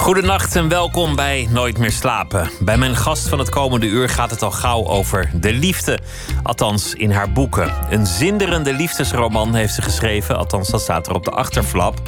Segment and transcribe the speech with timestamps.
[0.00, 2.50] Goedenacht en welkom bij Nooit meer slapen.
[2.60, 5.98] Bij mijn gast van het komende uur gaat het al gauw over de liefde.
[6.42, 7.72] Althans, in haar boeken.
[7.90, 10.36] Een zinderende liefdesroman heeft ze geschreven.
[10.36, 12.02] Althans, dat staat er op de achterflap.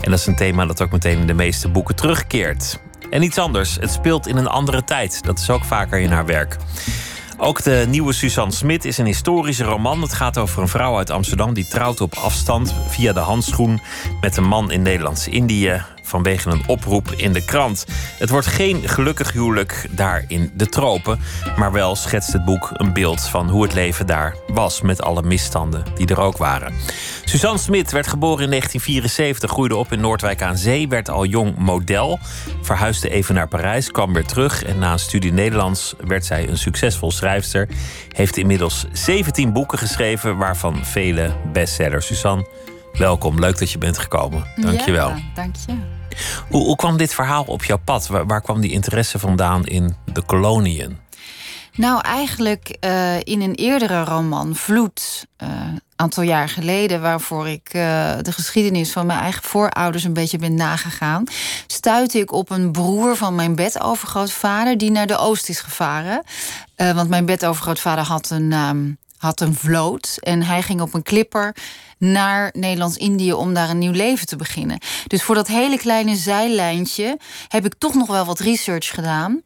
[0.00, 2.80] En dat is een thema dat ook meteen in de meeste boeken terugkeert.
[3.10, 5.24] En iets anders, het speelt in een andere tijd.
[5.24, 6.56] Dat is ook vaker in haar werk.
[7.36, 10.02] Ook de nieuwe Suzanne Smit is een historische roman.
[10.02, 13.80] Het gaat over een vrouw uit Amsterdam die trouwt op afstand via de handschoen
[14.20, 17.84] met een man in Nederlands-Indië vanwege een oproep in de krant.
[18.18, 21.20] Het wordt geen gelukkig huwelijk daar in de tropen,
[21.56, 25.22] maar wel schetst het boek een beeld van hoe het leven daar was met alle
[25.22, 26.72] misstanden die er ook waren.
[27.24, 31.56] Suzanne Smit werd geboren in 1974, groeide op in Noordwijk aan Zee, werd al jong
[31.56, 32.18] model,
[32.62, 36.58] verhuisde even naar Parijs, kwam weer terug en na een studie Nederlands werd zij een
[36.58, 37.68] succesvol schrijfster.
[38.08, 42.06] Heeft inmiddels 17 boeken geschreven, waarvan vele bestsellers.
[42.06, 42.46] Suzanne,
[42.92, 43.38] welkom.
[43.38, 44.44] Leuk dat je bent gekomen.
[44.56, 45.08] Dank je wel.
[45.08, 45.97] Ja, dank je.
[46.50, 48.06] Hoe, kwam dit verhaal op jouw pad?
[48.06, 50.98] Waar, kwam die interesse vandaan in de koloniën?
[51.74, 58.16] Nou, eigenlijk eh, in een eerdere roman, Vloed, een aantal jaar geleden, waarvoor ik eh,
[58.22, 61.24] de geschiedenis van mijn eigen voorouders een beetje ben nagegaan,
[61.66, 66.22] stuitte ik op een broer van mijn bedovergrootvader die naar de Oost is gevaren.
[66.74, 71.02] Eh, want mijn bedovergrootvader had een, ehm, had een vloot en hij ging op een
[71.02, 71.54] klipper
[71.98, 74.78] naar Nederlands-Indië om daar een nieuw leven te beginnen.
[75.06, 77.18] Dus voor dat hele kleine zijlijntje
[77.48, 79.42] heb ik toch nog wel wat research gedaan.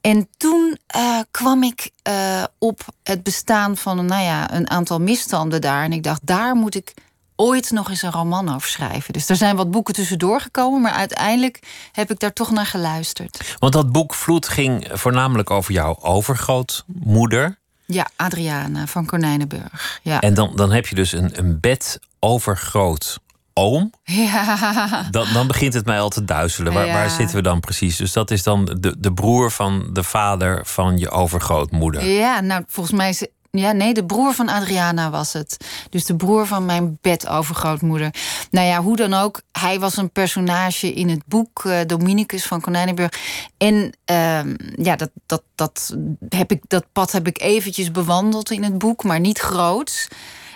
[0.00, 5.60] En toen uh, kwam ik uh, op het bestaan van nou ja, een aantal misstanden
[5.60, 5.84] daar.
[5.84, 6.94] En ik dacht, daar moet ik
[7.36, 9.12] ooit nog eens een roman over schrijven.
[9.12, 13.56] Dus er zijn wat boeken tussendoor gekomen, maar uiteindelijk heb ik daar toch naar geluisterd.
[13.58, 17.58] Want dat boek Vloed ging voornamelijk over jouw overgrootmoeder.
[17.86, 20.00] Ja, Adriana van Konijnenburg.
[20.02, 20.20] Ja.
[20.20, 23.18] En dan, dan heb je dus een, een bed overgroot
[23.52, 23.92] oom.
[24.04, 25.06] Ja.
[25.10, 26.72] Dan, dan begint het mij al te duizelen.
[26.72, 26.92] Waar, Ja.
[26.92, 27.96] waar zitten we dan precies?
[27.96, 32.04] Dus dat is dan de, de broer van de vader van je overgrootmoeder.
[32.04, 33.26] Ja, nou, volgens mij is.
[33.56, 35.56] Ja, nee, de broer van Adriana was het.
[35.90, 38.14] Dus de broer van mijn bedovergrootmoeder.
[38.50, 39.40] Nou ja, hoe dan ook.
[39.52, 43.12] Hij was een personage in het boek eh, Dominicus van Konijnenburg.
[43.56, 45.96] En ehm, ja, dat, dat, dat,
[46.28, 50.08] heb ik, dat pad heb ik eventjes bewandeld in het boek, maar niet groots.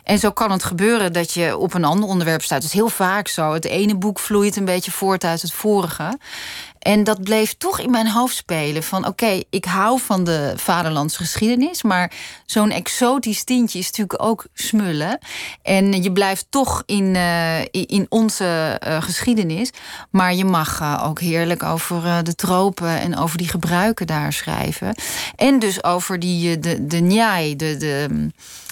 [0.08, 2.62] En zo kan het gebeuren dat je op een ander onderwerp staat.
[2.62, 3.52] Het is heel vaak zo.
[3.52, 6.18] Het ene boek vloeit een beetje voort uit het vorige.
[6.78, 8.82] En dat bleef toch in mijn hoofd spelen.
[8.82, 11.82] Van oké, ik hou van de vaderlandse geschiedenis.
[11.82, 12.12] Maar
[12.46, 15.18] zo'n exotisch tintje is natuurlijk ook smullen.
[15.62, 19.70] En je blijft toch in, eh, in- onze eh, geschiedenis.
[20.10, 24.94] Maar je mag eh, ook heerlijk over de tropen en over die gebruiken daar schrijven.
[25.36, 28.28] En dus over die, de, de njai, de, de,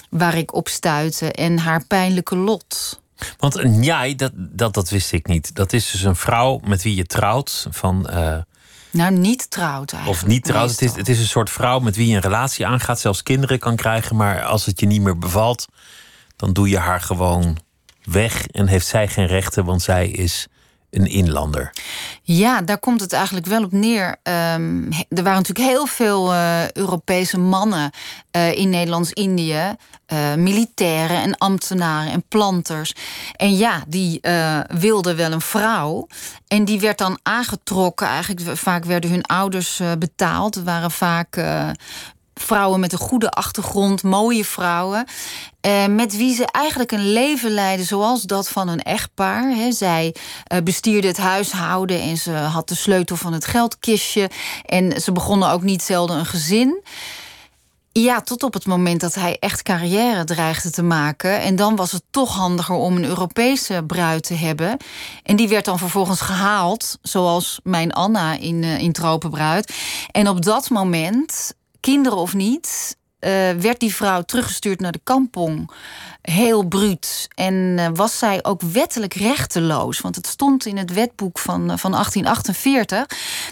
[0.09, 1.31] waar ik op stuitte.
[1.31, 2.99] En haar pijnlijke lot.
[3.37, 5.55] Want een njai, dat, dat, dat wist ik niet.
[5.55, 7.67] Dat is dus een vrouw met wie je trouwt.
[7.69, 8.37] Van, eh,
[8.91, 10.21] Nou, niet trouwt eigenlijk.
[10.23, 10.69] of niet trouwt.
[10.69, 12.99] Het is, het is een soort vrouw met wie je een relatie aangaat.
[12.99, 14.15] Zelfs kinderen kan krijgen.
[14.15, 15.65] Maar als het je niet meer bevalt,
[16.35, 17.57] dan doe je haar gewoon
[18.03, 18.47] weg.
[18.47, 20.47] En heeft zij geen rechten, want zij is
[20.89, 21.73] een inlander.
[22.21, 24.15] Ja, daar komt het eigenlijk wel op neer.
[24.23, 27.91] Ehm, er waren natuurlijk heel veel eh, Europese mannen
[28.31, 29.75] eh, in Nederlands-Indië.
[30.05, 32.93] eh, militairen en ambtenaren en planters.
[33.35, 34.19] En ja, die
[34.67, 36.07] wilden wel een vrouw.
[36.47, 38.07] En die werd dan aangetrokken.
[38.07, 40.55] Eigenlijk vaak werden hun ouders betaald.
[40.55, 41.37] Waren vaak
[42.37, 45.05] vrouwen met een goede achtergrond, mooie vrouwen.
[45.61, 49.49] eh, met wie ze eigenlijk een leven leiden zoals dat van een echtpaar.
[49.49, 49.71] Hè.
[49.71, 54.29] Zij eh, bestierde het huishouden en ze had de sleutel van het geldkistje.
[54.65, 56.83] En ze begonnen ook niet zelden een gezin.
[57.91, 61.41] Ja, tot op het moment dat hij echt carrière dreigde te maken.
[61.41, 64.77] En dan was het toch handiger om een Europese bruid te hebben.
[65.23, 69.73] En die werd dan vervolgens gehaald, zoals mijn Anna in, eh, in Tropenbruid.
[70.11, 75.71] En op dat moment, kinderen of niet, eh, werd die vrouw teruggestuurd naar de kampong.
[76.21, 77.27] Heel bruut.
[77.35, 79.99] En eh, was zij ook wettelijk rechteloos.
[79.99, 83.05] Want het stond in het wetboek van, eh, van 1848,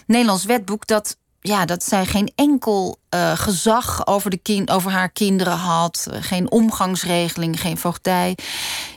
[0.08, 5.10] Nederlands wetboek, dat ja, dat zij geen enkel eh, gezag over, de kin over haar
[5.10, 6.08] kinderen had.
[6.12, 8.38] Geen omgangsregeling, geen voogdij.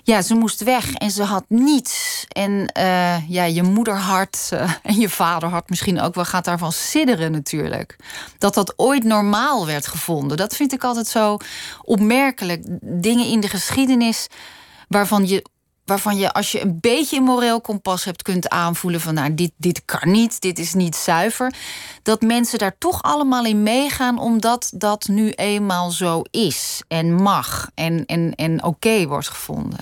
[0.02, 2.24] Ja, ze moest weg en ze had niets.
[2.28, 7.32] En eh, ja, je moederhart eh, en je vaderhart misschien ook wel gaat daarvan sidderen
[7.32, 7.96] natuurlijk.
[8.38, 10.36] Dat dat ooit normaal werd gevonden.
[10.36, 11.36] Dat vind ik altijd zo
[11.82, 12.62] opmerkelijk.
[12.80, 14.26] Dingen in de geschiedenis
[14.88, 15.44] waarvan je
[15.88, 19.82] waarvan je als je een beetje moreel kompas hebt kunt aanvoelen van nou dit, dit
[19.84, 21.54] kan niet, dit is niet zuiver,
[22.02, 27.70] dat mensen daar toch allemaal in meegaan omdat dat nu eenmaal zo is en mag
[27.74, 29.80] en, en, en oké wordt gevonden.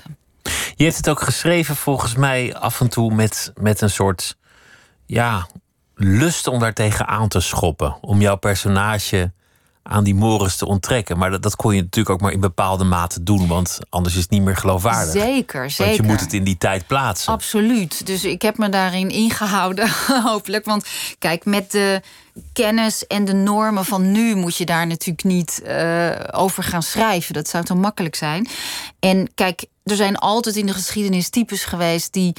[0.75, 4.37] Je hebt het ook geschreven volgens mij af en toe met, met een soort
[5.05, 5.47] ja,
[5.95, 7.97] lust om daar tegenaan te schoppen.
[8.01, 9.31] Om jouw personage
[9.87, 11.17] aan die mores te onttrekken.
[11.17, 14.21] Maar dat, dat kon je natuurlijk ook maar in bepaalde mate doen, want anders is
[14.21, 15.23] het niet meer geloofwaardig.
[15.23, 15.85] Zeker, zeker.
[15.85, 17.33] Want je moet het in die tijd plaatsen.
[17.33, 18.05] Absoluut.
[18.05, 19.89] Dus ik heb me daarin ingehouden,
[20.31, 20.65] hopelijk.
[20.65, 20.85] Want
[21.19, 22.01] kijk, met de
[22.53, 27.33] kennis en de normen van nu moet je daar natuurlijk niet uh, over gaan schrijven.
[27.33, 28.47] Dat zou te makkelijk zijn.
[28.99, 32.33] En kijk, er zijn altijd in de geschiedenis types geweest die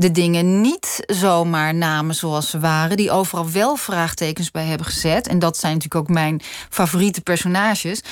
[0.00, 5.28] de dingen niet zomaar namen zoals ze waren, die overal wel vraagtekens bij hebben gezet.
[5.28, 8.02] En dat zijn natuurlijk ook mijn favoriete personages.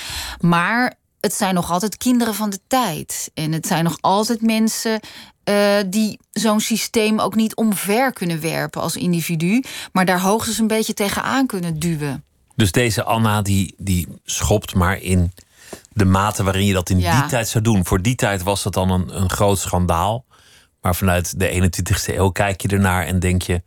[0.40, 3.30] Maar het zijn nog altijd kinderen van de tijd.
[3.34, 5.00] En het zijn nog altijd mensen
[5.44, 5.54] uh,
[5.86, 9.62] die zo'n systeem ook niet omver kunnen werpen als individu,
[9.92, 12.24] maar daar hoogstens een beetje tegenaan kunnen duwen.
[12.56, 15.32] Dus deze Anna die, die schopt maar in
[15.92, 17.86] de mate waarin je dat in die tijd zou doen.
[17.86, 20.24] Voor die tijd was dat dan een, een groot schandaal.
[20.88, 23.62] Maar vanuit de 21ste eeuw kijk je ernaar en denk je: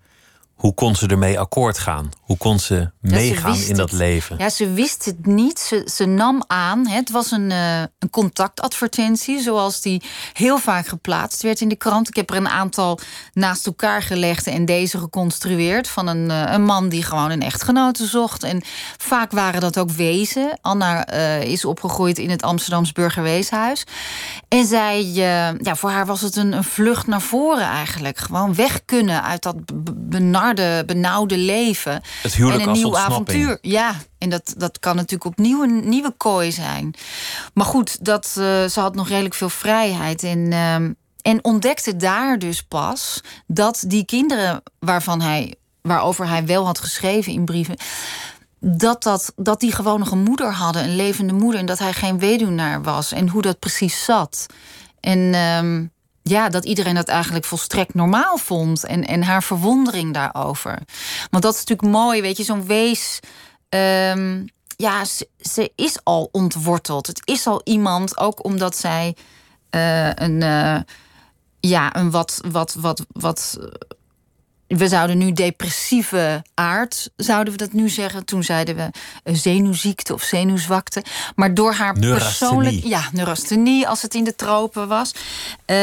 [0.53, 2.09] hoe kon ze ermee akkoord gaan?
[2.31, 4.35] Hoe kon ze meegaan in dat leven?
[4.37, 5.59] Ja, ze wist het niet.
[5.59, 6.87] Ze, ze nam aan.
[6.87, 12.07] Het was een, uh, een contactadvertentie, zoals die heel vaak geplaatst werd in de krant.
[12.07, 12.99] Ik heb er een aantal
[13.33, 15.87] naast elkaar gelegd en deze geconstrueerd.
[15.87, 18.43] Van een, uh, een man die gewoon een echtgenote zocht.
[18.43, 18.61] En
[18.97, 20.57] vaak waren dat ook wezen.
[20.61, 23.83] Anna uh, is opgegroeid in het Amsterdams Burgerweeshuis.
[24.47, 28.17] En zij, ja, voor haar was het een, een vlucht naar voren eigenlijk.
[28.17, 29.55] Gewoon weg kunnen uit dat
[29.95, 32.01] benarde, benauwde leven.
[32.21, 33.57] Het huwelijk en een nieuw avontuur.
[33.61, 36.93] Ja, en dat, dat kan natuurlijk opnieuw een nieuwe kooi zijn.
[37.53, 40.23] Maar goed, dat, uh, ze had nog redelijk veel vrijheid.
[40.23, 40.75] En, uh,
[41.21, 47.33] en ontdekte daar dus pas dat die kinderen waarvan hij, waarover hij wel had geschreven
[47.33, 47.75] in brieven.
[48.59, 51.59] Dat, dat, dat die gewoon nog een moeder hadden, een levende moeder.
[51.59, 53.11] En dat hij geen weduwnaar was.
[53.11, 54.45] En hoe dat precies zat.
[54.99, 55.87] En uh,
[56.23, 58.83] ja, dat iedereen dat eigenlijk volstrekt normaal vond.
[58.83, 60.79] En, en haar verwondering daarover.
[61.29, 63.19] Want dat is natuurlijk mooi, weet je, zo'n wees.
[63.69, 64.45] Um,
[64.75, 65.05] ja,
[65.39, 67.07] ze, is al ontworteld.
[67.07, 69.15] Het is al iemand, ook omdat zij
[69.71, 70.41] uh, een.
[70.41, 70.79] Uh,
[71.59, 73.57] ja, een wat, wat, wat, wat
[74.77, 78.25] we zouden nu depressieve aard, zouden we dat nu zeggen.
[78.25, 78.89] Toen zeiden we
[79.23, 81.03] eh, zenuwziekte of zenuwzwakte.
[81.35, 82.83] Maar door haar persoonlijk...
[82.83, 85.11] Ja, neurasthenie, als het in de tropen was.
[85.65, 85.75] Uh,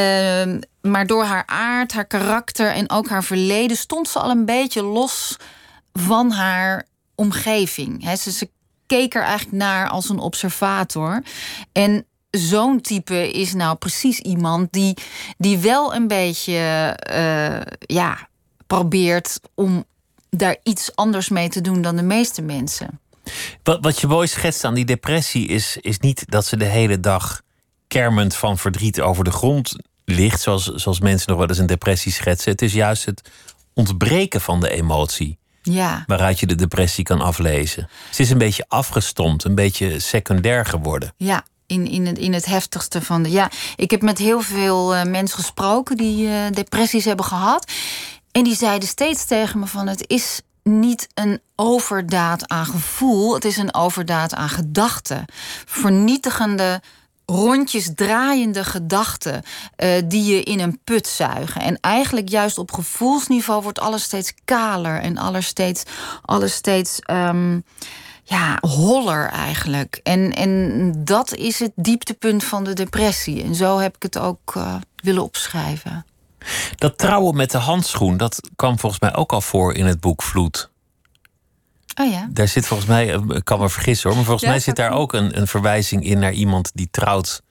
[0.80, 3.76] maar door haar aard, haar karakter en ook haar verleden...
[3.76, 5.36] stond ze al een beetje los
[5.92, 8.04] van haar omgeving.
[8.04, 8.50] He, ze, ze
[8.86, 11.22] keek er eigenlijk naar als een observator.
[11.72, 14.96] En zo'n type is nou precies iemand die,
[15.38, 16.96] die wel een beetje...
[17.12, 18.28] Uh, ja,
[18.68, 19.84] probeert om
[20.30, 23.00] daar iets anders mee te doen dan de meeste mensen.
[23.62, 27.00] Wat, wat je mooi schetst aan die depressie is, is niet dat ze de hele
[27.00, 27.42] dag
[27.86, 32.12] kermend van verdriet over de grond ligt, zoals, zoals mensen nog wel eens een depressie
[32.12, 32.52] schetsen.
[32.52, 33.30] Het is juist het
[33.74, 35.38] ontbreken van de emotie.
[35.62, 36.04] Ja.
[36.06, 37.88] Waaruit je de depressie kan aflezen.
[38.10, 41.12] Ze is een beetje afgestompt, een beetje secundair geworden.
[41.16, 43.30] Ja, in, in, het, in het heftigste van de.
[43.30, 47.72] Ja, ik heb met heel veel uh, mensen gesproken die uh, depressies hebben gehad.
[48.32, 53.44] En die zeiden steeds tegen me van het is niet een overdaad aan gevoel, het
[53.44, 55.24] is een overdaad aan gedachten.
[55.64, 56.82] Vernietigende,
[57.26, 59.42] rondjes draaiende gedachten
[59.76, 61.60] uh, die je in een put zuigen.
[61.60, 65.82] En eigenlijk juist op gevoelsniveau wordt alles steeds kaler en alles steeds,
[66.22, 67.64] alles steeds um,
[68.22, 70.00] ja, holler eigenlijk.
[70.02, 73.42] En, en dat is het dieptepunt van de depressie.
[73.42, 76.06] En zo heb ik het ook uh, willen opschrijven.
[76.76, 80.22] Dat trouwen met de handschoen, dat kwam volgens mij ook al voor in het boek
[80.22, 80.70] Vloed.
[82.00, 82.28] Oh ja.
[82.30, 84.92] Daar zit volgens mij, eh, ik kan me vergissen hoor, maar volgens mij zit daar
[84.92, 87.42] ook een, een verwijzing in naar iemand die trouwt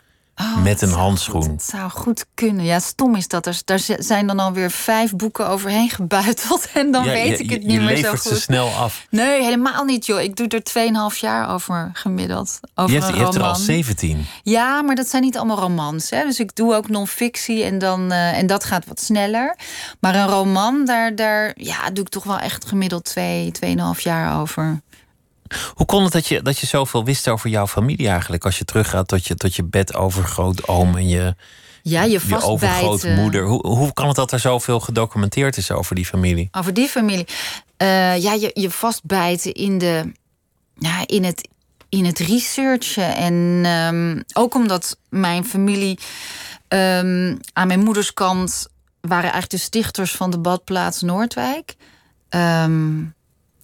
[0.42, 1.50] Oh, met een handschoen.
[1.50, 2.66] Het zou goed kunnen.
[2.66, 3.46] Ja, stom is dat.
[3.46, 6.68] Er, daar zijn dan alweer vijf boeken overheen gebuiteld.
[6.74, 8.22] En dan weet ik het niet meer zo goed.
[8.22, 9.06] ze snel af.
[9.10, 10.22] Nee, helemaal niet, joh.
[10.22, 12.60] Ik doe er 2,5 jaar over gemiddeld.
[12.76, 14.26] Over je, hebt, je hebt er al 17.
[14.44, 16.10] Ja, maar dat zijn niet allemaal romans.
[16.10, 16.24] Hè.
[16.24, 19.58] Dus ik doe ook non-fictie en, dan, uh, en dat gaat wat sneller.
[20.00, 23.52] Maar een roman, daar, daar ja, doe ik toch wel echt gemiddeld 2,
[23.96, 24.82] 2,5 jaar over.
[25.74, 28.46] Hoe kon het dat je, dat je zoveel wist over jouw familie eigenlijk?
[28.46, 31.36] Als je teruggaat tot je, tot je bed overgrootoom en je,
[31.82, 33.46] ja, je, je overgrootmoeder.
[33.46, 36.48] Hoe, hoe kan het dat er zoveel gedocumenteerd is over die familie?
[36.52, 37.28] Over die familie?
[37.78, 40.12] Uh, ja, je, je vastbijten in, de,
[40.76, 41.48] ja, in, het,
[41.90, 43.16] in het researchen.
[43.16, 43.34] En
[43.66, 46.00] um, ook omdat mijn familie
[46.68, 48.68] Ehm, aan mijn moeders kant
[49.02, 51.76] waren eigenlijk de stichters van de badplaats Noordwijk.
[52.30, 53.04] Ehm,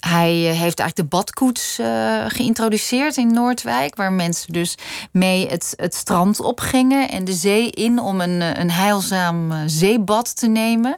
[0.03, 4.75] hij eh, heeft eigenlijk de badkoets uh, geïntroduceerd in Noordwijk, waar mensen dus
[5.12, 10.36] mee het, het strand opgingen en de zee in om een, eh, een heilzaam zeebad
[10.36, 10.95] te nemen.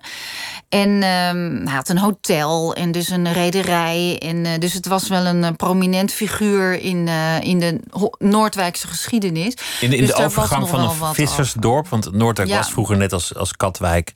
[0.69, 4.19] En um, hij had een hotel en dus een rederij.
[4.19, 7.79] En, uh, dus het was wel een prominent figuur in, uh, in de
[8.17, 9.53] Noordwijkse geschiedenis.
[9.81, 12.57] In, in dus de overgang van een vissersdorp, want Noordwijk ja.
[12.57, 14.15] was vroeger net als, als Katwijk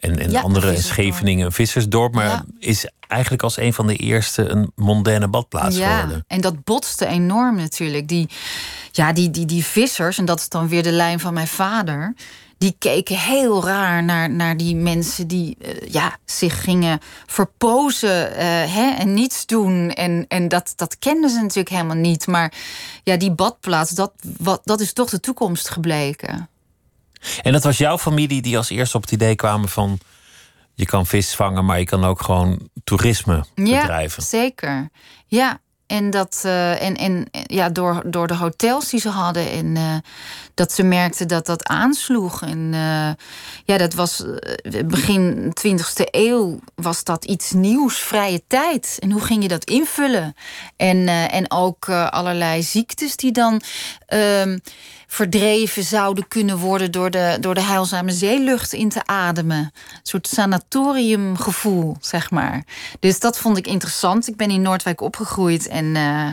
[0.00, 2.44] en, en ja, andere Scheveningen een vissersdorp, maar ja.
[2.58, 6.24] is eigenlijk als een van de eerste een mondaine badplaats ja, geworden.
[6.26, 8.08] En dat botste enorm natuurlijk.
[8.08, 8.28] Die,
[8.92, 12.14] ja, die, die, die vissers, en dat is dan weer de lijn van mijn vader.
[12.58, 18.36] Die keken heel raar naar, naar die mensen die uh, ja, zich gingen verpozen uh,
[18.74, 19.90] hè, en niets doen.
[19.90, 22.26] En, en dat, dat kenden ze natuurlijk helemaal niet.
[22.26, 22.52] Maar
[23.02, 26.48] ja, die badplaats, dat, wat, dat is toch de toekomst gebleken.
[27.42, 29.98] En dat was jouw familie die als eerste op het idee kwamen van
[30.82, 34.22] je kan vis vangen, maar je kan ook gewoon toerisme bedrijven.
[34.22, 34.88] Ja, zeker.
[35.26, 39.50] Ja, en, dat, uh, en, en ja, door, door de hotels die ze hadden.
[39.50, 39.94] En uh,
[40.54, 42.42] dat ze merkten dat dat aansloeg.
[42.42, 43.10] En uh,
[43.64, 44.24] ja, dat was
[44.86, 48.96] begin 20e eeuw was dat iets nieuws, vrije tijd.
[49.00, 50.34] En hoe ging je dat invullen?
[50.76, 53.60] En, en ook allerlei ziektes die dan
[54.06, 54.58] ehm,
[55.12, 59.58] verdreven zouden kunnen worden door de, door de heilzame zeelucht in te ademen.
[59.58, 62.64] Een soort sanatoriumgevoel, zeg maar.
[63.00, 64.28] Dus dat vond ik interessant.
[64.28, 66.28] Ik ben in Noordwijk opgegroeid en uh,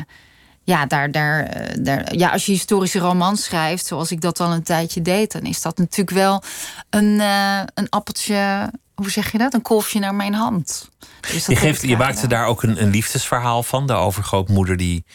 [0.64, 4.64] ja, daar, daar, daar, ja, als je historische romans schrijft, zoals ik dat al een
[4.64, 6.44] tijdje deed, dan is dat natuurlijk wel
[6.90, 8.72] een, uh, een appeltje.
[8.96, 9.54] Hoe zeg je dat?
[9.54, 10.90] Een kolfje naar mijn hand.
[11.32, 13.88] Dus je, geeft, je maakte daar ook een, een liefdesverhaal van.
[13.88, 15.06] De overgrootmoeder die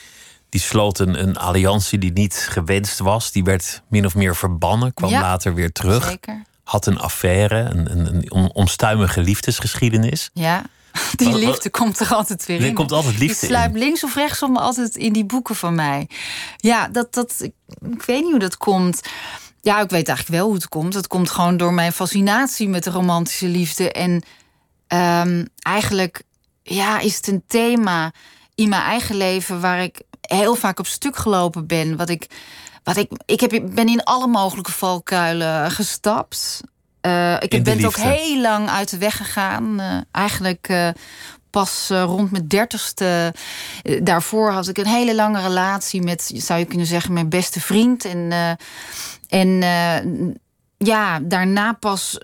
[0.54, 3.32] die sloot een, een alliantie die niet gewenst was.
[3.32, 6.08] Die werd min of meer verbannen, kwam Ja, later weer terug.
[6.08, 6.42] Zeker.
[6.64, 10.30] Had een affaire, een, een, een on- onstuimige liefdesgeschiedenis.
[10.32, 10.62] Ja.
[11.16, 12.74] Die Wat- wat- liefde komt er altijd weer Er in.
[12.74, 13.80] komt altijd liefde Die sluipt in.
[13.80, 16.08] links of rechtsom altijd in die boeken van mij.
[16.56, 17.52] Ja, dat, dat, ik,
[17.92, 19.00] ik weet niet hoe dat komt.
[19.60, 20.92] Ja, ik weet eigenlijk wel hoe het komt.
[20.92, 23.92] Dat komt gewoon door mijn fascinatie met de romantische liefde.
[23.92, 24.22] En
[24.86, 26.22] ehm, eigenlijk
[26.62, 28.12] ja, is het een thema
[28.54, 31.96] in mijn eigen leven waar ik heel vaak op stuk gelopen ben.
[31.96, 32.26] Wat ik,
[32.82, 36.60] wat ik, ik heb, ben in alle mogelijke valkuilen gestapt.
[37.04, 39.80] Eh, ik ben ook heel lang uit de weg gegaan.
[39.80, 40.88] Eh, eigenlijk eh,
[41.50, 43.34] pas rond mijn dertigste.
[44.02, 48.04] daarvoor had ik een hele lange relatie met, zou je kunnen zeggen, mijn beste vriend.
[48.04, 48.56] En,
[49.28, 49.60] en
[50.78, 52.18] ja, daarna pas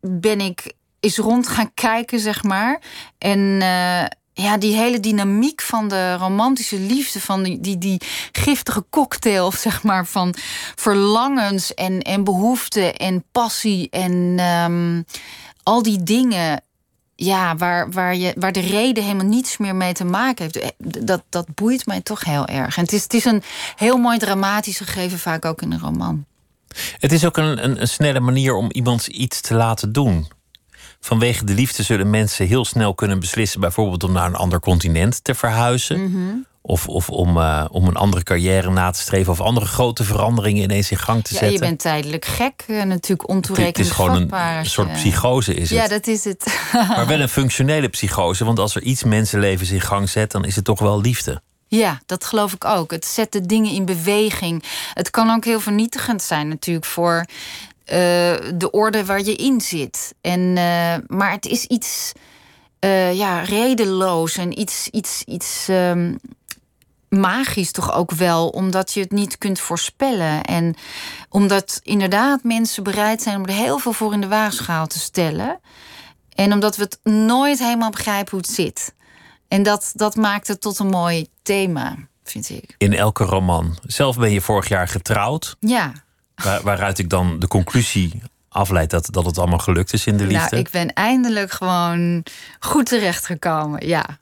[0.00, 2.80] ben ik eens rond gaan kijken, zeg maar.
[3.18, 3.62] En
[4.42, 8.00] ja, die hele dynamiek van de romantische liefde, van die, die, die
[8.32, 10.34] giftige cocktail, zeg maar, van
[10.74, 15.02] verlangens en, en behoeften en passie en ehm,
[15.62, 16.62] al die dingen.
[17.14, 20.56] Ja, waar, waar, je, waar de reden helemaal niets meer mee te maken heeft.
[20.56, 22.76] Eh, Dat, dat boeit mij toch heel erg.
[22.76, 23.42] En het is, het is een
[23.76, 26.24] heel mooi dramatisch gegeven, vaak ook in een roman.
[26.98, 30.26] Het is ook een, een, een snelle manier om iemand iets te laten doen.
[31.00, 35.24] Vanwege de liefde zullen mensen heel snel kunnen beslissen, bijvoorbeeld om naar een ander continent
[35.24, 36.46] te verhuizen.
[36.62, 39.32] Of, of om, eh, om een andere carrière na te streven.
[39.32, 41.58] Of andere grote veranderingen ineens in gang te Ja, zetten.
[41.58, 45.54] je bent tijdelijk gek, eh, natuurlijk het, het is gewoon een, soort je- psychose.
[45.54, 45.78] Is het.
[45.78, 46.58] Ja, dat is het.
[46.88, 48.44] Maar wel een functionele psychose.
[48.44, 51.40] Want als er iets mensenlevens in gang zet, dan is het toch wel liefde.
[51.70, 52.90] Ja, dat geloof ik ook.
[52.90, 54.64] Het zet de dingen in beweging.
[54.94, 57.34] Het kan ook heel vernietigend zijn natuurlijk voor eh,
[58.54, 60.14] de orde waar je in zit.
[60.20, 62.12] En, eh, maar het is iets
[62.78, 66.14] eh, ja, redeloos en iets, iets, iets ehm,
[67.08, 70.44] magisch toch ook wel, omdat je het niet kunt voorspellen.
[70.44, 70.74] En
[71.28, 75.60] omdat inderdaad mensen bereid zijn om er heel veel voor in de waagschaal te stellen.
[76.34, 78.94] En omdat we het nooit helemaal begrijpen hoe het zit.
[79.48, 82.74] En dat, dat maakt het tot een mooi thema, vind ik.
[82.78, 83.78] In elke roman.
[83.82, 85.56] Zelf ben je vorig jaar getrouwd.
[85.60, 85.92] Ja,
[86.44, 90.24] Waar, waaruit ik dan de conclusie afleid dat, dat het allemaal gelukt is in de
[90.26, 90.48] liefde.
[90.50, 92.22] nou, ik ben eindelijk gewoon
[92.60, 93.86] goed terechtgekomen.
[93.86, 94.18] Ja,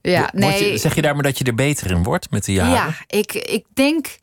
[0.00, 0.70] ja nee.
[0.70, 2.72] je- zeg je daarmee dat je er beter in wordt met de jaren?
[2.72, 4.18] Ja, ik, ik denk,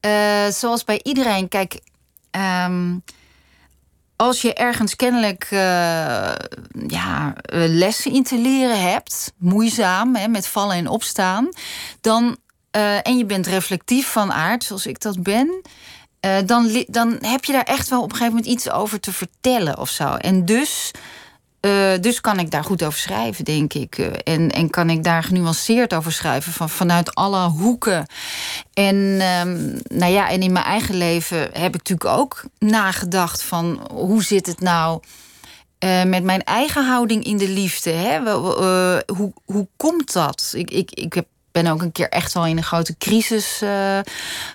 [0.00, 1.80] eh, zoals bij iedereen, kijk,
[2.30, 2.94] ehm,
[4.16, 5.58] als je ergens kennelijk eh,
[6.86, 7.34] ja,
[7.66, 11.48] lessen in te leren hebt, moeizaam, hè, met vallen en opstaan,
[12.00, 12.36] dan,
[12.70, 15.62] eh, en je bent reflectief van aard, zoals ik dat ben,
[16.20, 19.12] eh, dan, dan heb je daar echt wel op een gegeven moment iets over te
[19.12, 20.14] vertellen of zo.
[20.14, 20.90] En dus
[21.60, 23.98] Eh, dus kan ik daar goed over schrijven, denk ik.
[23.98, 28.06] Eh, en, en kan ik daar genuanceerd over schrijven, van, vanuit alle hoeken.
[28.74, 33.88] En, ehm, nou ja, en in mijn eigen leven heb ik natuurlijk ook nagedacht van
[33.92, 35.00] hoe zit het nou
[36.06, 37.90] met mijn eigen houding in de liefde?
[37.90, 38.32] Hè?
[39.14, 40.52] hoe, hoe komt dat?
[40.56, 43.98] Ik, ik, ik heb ben ook een keer echt wel in een grote crisis uh,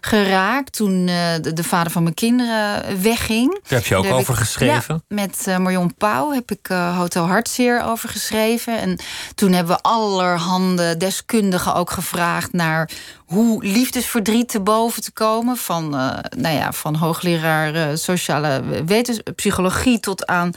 [0.02, 0.72] geraakt.
[0.72, 3.52] Toen uh, de, de, vader van mijn kinderen wegging.
[3.54, 5.04] Daar heb je ook over geschreven?
[5.08, 8.80] Ja, met uh, Marion Pauw heb ik Hotel Hartzeer over geschreven.
[8.80, 9.00] En
[9.36, 12.90] toen hebben we allerhande deskundigen ook gevraagd naar
[13.26, 15.58] hoe liefdesverdriet te boven te komen.
[15.58, 20.54] Van, uh, nou ja, van hoogleraar uh, sociale wetens psychologie tot aan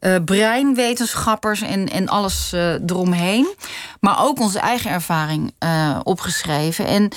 [0.00, 2.52] uh, breinwetenschappers en, en alles
[2.86, 3.54] eromheen.
[4.00, 5.54] Maar ook onze eigen ervaring
[6.02, 6.86] opgeschreven.
[6.86, 7.08] En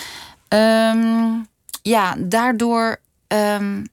[0.98, 1.48] um,
[1.82, 3.04] ja, daardoor.
[3.28, 3.88] Um,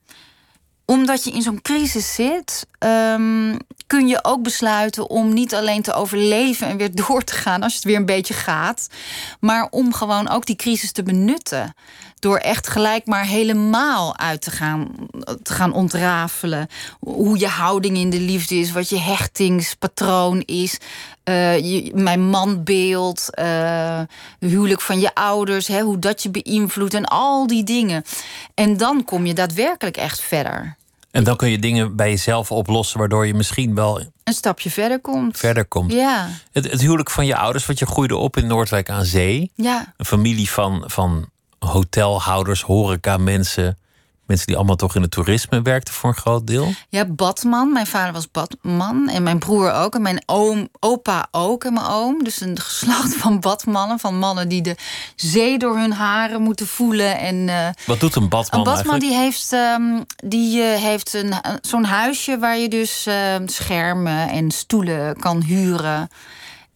[0.84, 5.92] omdat je in zo'n crisis zit, um, kun je ook besluiten om niet alleen te
[5.92, 8.88] overleven en weer door te gaan als het weer een beetje gaat,
[9.40, 11.74] maar om gewoon ook die crisis te benutten.
[12.18, 14.88] Door echt gelijk maar helemaal uit te gaan,
[15.42, 16.68] te gaan ontrafelen.
[16.98, 20.78] Hoe je houding in de liefde is, wat je hechtingspatroon is.
[21.24, 24.00] Uh, je, mijn manbeeld, uh,
[24.38, 28.04] huwelijk van je ouders, hè, hoe dat je beïnvloedt en al die dingen.
[28.54, 30.76] En dan kom je daadwerkelijk echt verder.
[31.10, 35.00] En dan kun je dingen bij jezelf oplossen, waardoor je misschien wel een stapje verder
[35.00, 35.38] komt.
[35.38, 35.92] Verder komt.
[35.92, 36.28] Ja.
[36.52, 39.50] Het, het huwelijk van je ouders, want je groeide op in Noordwijk aan Zee.
[39.54, 39.94] Ja.
[39.96, 43.78] Een familie van, van hotelhouders, horeca mensen
[44.26, 46.72] mensen die allemaal toch in het toerisme werkten voor een groot deel?
[46.88, 47.72] Ja, badman.
[47.72, 49.08] Mijn vader was badman.
[49.08, 49.94] En mijn broer ook.
[49.94, 51.64] En mijn oom, opa ook.
[51.64, 52.24] En mijn oom.
[52.24, 53.98] Dus een geslacht van badmannen.
[53.98, 54.76] Van mannen die de
[55.16, 57.18] zee door hun haren moeten voelen.
[57.18, 59.00] En, uh, Wat doet een badman Een badman eigenlijk?
[59.00, 62.38] die heeft, um, die, uh, heeft een, zo'n huisje...
[62.38, 63.14] waar je dus uh,
[63.46, 66.08] schermen en stoelen kan huren.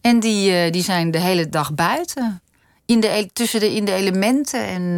[0.01, 2.41] En die, die zijn de hele dag buiten.
[2.85, 4.67] In de, tussen de, in de elementen.
[4.67, 4.97] En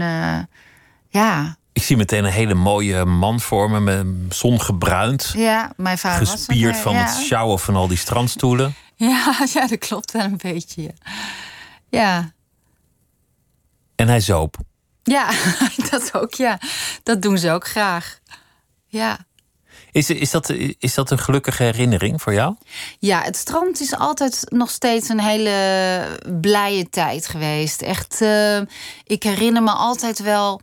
[1.09, 1.57] ja...
[1.79, 5.31] Ik zie meteen een hele mooie man voor me, met zongebruind.
[5.35, 6.99] Ja, mijn vader Gespierd was van ja.
[6.99, 8.75] het sjouwen van al die strandstoelen.
[8.95, 10.93] Ja, ja, dat klopt wel een beetje.
[11.89, 12.31] Ja.
[13.95, 14.57] En hij zoop.
[15.03, 15.29] Ja,
[15.91, 16.59] dat ook, ja.
[17.03, 18.19] Dat doen ze ook graag.
[18.87, 19.17] Ja.
[19.91, 22.55] Is, is, dat, is dat een gelukkige herinnering voor jou?
[22.99, 26.05] Ja, het strand is altijd nog steeds een hele
[26.41, 27.81] blije tijd geweest.
[27.81, 28.59] Echt, uh,
[29.03, 30.61] ik herinner me altijd wel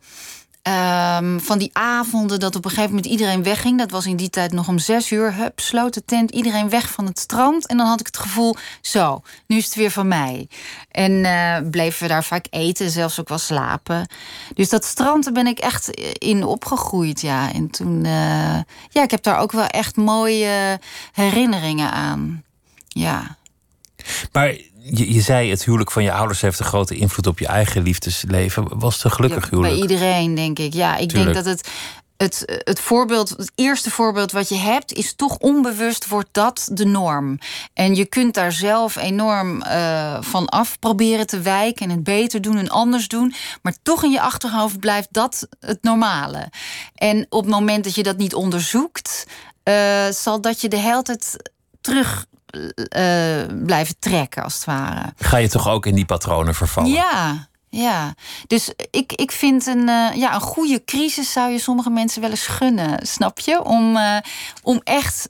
[0.67, 3.77] Um, van die avonden dat op een gegeven moment iedereen wegging.
[3.77, 5.35] Dat was in die tijd nog om zes uur.
[5.35, 7.67] Hup, sloot de tent, iedereen weg van het strand.
[7.67, 10.47] En dan had ik het gevoel, zo, nu is het weer van mij.
[10.91, 14.07] En uh, bleven we daar vaak eten, zelfs ook wel slapen.
[14.53, 17.53] Dus dat strand, daar ben ik echt in opgegroeid, ja.
[17.53, 20.79] En toen, uh, ja, ik heb daar ook wel echt mooie
[21.11, 22.43] herinneringen aan.
[22.87, 23.37] Ja.
[24.31, 24.55] Maar
[24.89, 27.83] je, je, zei het huwelijk van je ouders heeft een grote invloed op je eigen
[27.83, 28.79] liefdesleven.
[28.79, 29.73] Was het een gelukkig ja, huwelijk?
[29.73, 30.73] Bij iedereen, denk ik.
[30.73, 31.33] Ja, ik Tuurlijk.
[31.33, 31.69] denk dat het,
[32.17, 36.85] het, het voorbeeld, het eerste voorbeeld wat je hebt, is toch onbewust wordt dat de
[36.85, 37.39] norm.
[37.73, 42.41] En je kunt daar zelf enorm uh, van af proberen te wijken en het beter
[42.41, 43.33] doen en anders doen.
[43.61, 46.51] Maar toch in je achterhoofd blijft dat het normale.
[46.95, 49.25] En op het moment dat je dat niet onderzoekt,
[49.63, 55.13] uh, zal dat je de hele tijd terug uh, blijven trekken, als het ware.
[55.17, 56.91] Ga je toch ook in die patronen vervallen?
[56.91, 58.13] Ja, ja.
[58.47, 62.29] Dus ik, ik vind een, uh, ja, een goede crisis zou je sommige mensen wel
[62.29, 63.63] eens gunnen, snap je?
[63.63, 64.17] Om, uh,
[64.63, 65.29] om echt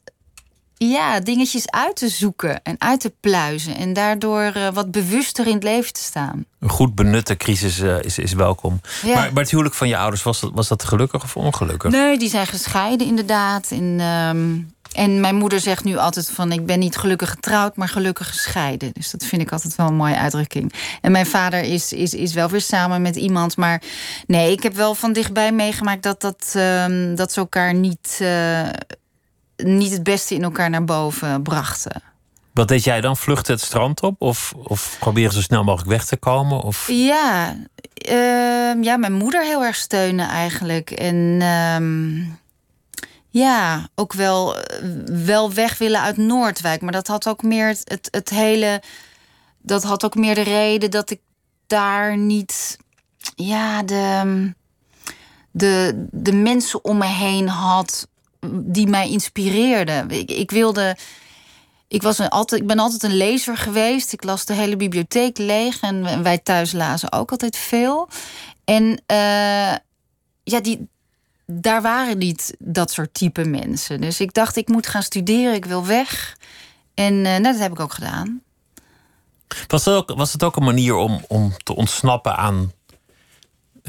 [0.77, 3.75] ja, dingetjes uit te zoeken en uit te pluizen.
[3.75, 6.45] En daardoor uh, wat bewuster in het leven te staan.
[6.59, 8.81] Een goed benutte crisis is, is welkom.
[9.03, 9.13] Ja.
[9.13, 11.91] Maar, maar het huwelijk van je ouders, was dat, was dat gelukkig of ongelukkig?
[11.91, 13.71] Nee, die zijn gescheiden inderdaad.
[13.71, 16.51] En, um, en mijn moeder zegt nu altijd van...
[16.51, 18.89] ik ben niet gelukkig getrouwd, maar gelukkig gescheiden.
[18.93, 20.73] Dus dat vind ik altijd wel een mooie uitdrukking.
[21.01, 23.57] En mijn vader is, is, is wel weer samen met iemand.
[23.57, 23.81] Maar
[24.27, 26.03] nee, ik heb wel van dichtbij meegemaakt...
[26.03, 28.69] dat, dat, um, dat ze elkaar niet, uh,
[29.55, 32.01] niet het beste in elkaar naar boven brachten.
[32.53, 33.17] Wat deed jij dan?
[33.17, 34.21] Vluchten het strand op?
[34.21, 36.61] Of, of proberen zo snel mogelijk weg te komen?
[36.61, 36.87] Of...
[36.87, 37.55] Ja,
[38.09, 40.91] uh, ja, mijn moeder heel erg steunen eigenlijk.
[40.91, 41.41] En...
[41.41, 42.39] Um,
[43.37, 44.55] ja, ook wel,
[45.05, 46.81] wel weg willen uit Noordwijk.
[46.81, 48.81] Maar dat had ook meer het, het, hele.
[49.61, 51.19] Dat had ook meer de reden dat ik
[51.67, 52.77] daar niet.
[53.35, 54.55] Ja, de.
[55.51, 58.07] De, de mensen om me heen had
[58.49, 60.09] die mij inspireerden.
[60.09, 60.97] Ik, ik wilde.
[61.87, 64.13] Ik, was een, altijd, ik ben altijd een lezer geweest.
[64.13, 65.81] Ik las de hele bibliotheek leeg.
[65.81, 68.09] En wij thuis lazen ook altijd veel.
[68.65, 69.75] En uh,
[70.43, 70.87] ja, die,
[71.51, 74.01] daar waren niet dat soort type mensen.
[74.01, 76.37] Dus ik dacht, ik moet gaan studeren, ik wil weg.
[76.93, 78.41] En uh, nou, dat heb ik ook gedaan.
[79.67, 82.71] Was het ook, was het ook een manier om, om te ontsnappen aan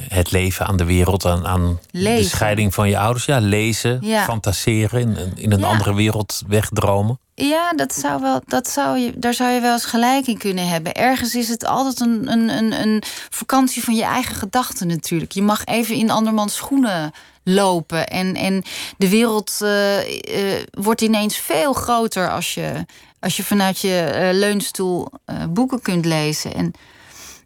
[0.00, 3.24] het leven, aan de wereld, aan, aan de scheiding van je ouders?
[3.24, 7.18] Ja, lezen, fantaseren, in, in een andere wereld wegdromen.
[7.40, 10.68] Ja, dat zou wel, dat zou je, daar zou je wel eens gelijk in kunnen
[10.68, 10.94] hebben.
[10.94, 15.32] Ergens is het altijd een, een, een, een vakantie van je eigen gedachten natuurlijk.
[15.32, 17.12] Je mag even in andermans schoenen
[17.44, 18.06] lopen.
[18.06, 18.62] En, en
[18.96, 22.86] de wereld uh, uh, wordt ineens veel groter als je,
[23.20, 25.08] als je vanuit je uh, leunstoel
[25.48, 26.54] boeken kunt lezen.
[26.54, 26.72] En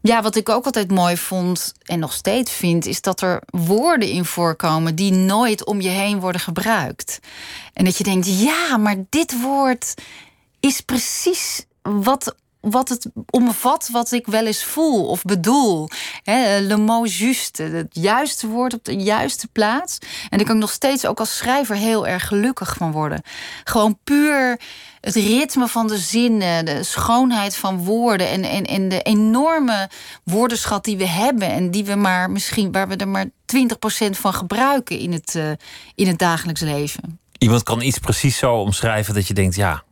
[0.02, 4.08] ja, wat ik ook altijd mooi vond en nog steeds vind, is dat er woorden
[4.08, 7.18] in voorkomen die nooit om je heen worden gebruikt.
[7.72, 9.94] En dat je denkt, ja, maar dit woord
[10.60, 15.88] is precies wat wat het omvat wat ik wel eens voel of bedoel.
[16.60, 19.98] Le mot juste, het juiste woord op de juiste plaats.
[20.30, 23.22] En daar kan ik nog steeds ook als schrijver heel erg gelukkig van worden.
[23.64, 24.60] Gewoon puur
[25.02, 29.90] het ritme van de zinnen, de schoonheid van woorden en, en, en de enorme
[30.24, 33.28] woordenschat die we hebben en die we maar misschien, waar we er maar 20%
[34.10, 35.50] van gebruiken in het, uh,
[35.94, 37.18] in het dagelijks leven.
[37.38, 39.82] Iemand kan iets precies zo omschrijven dat je denkt, ja,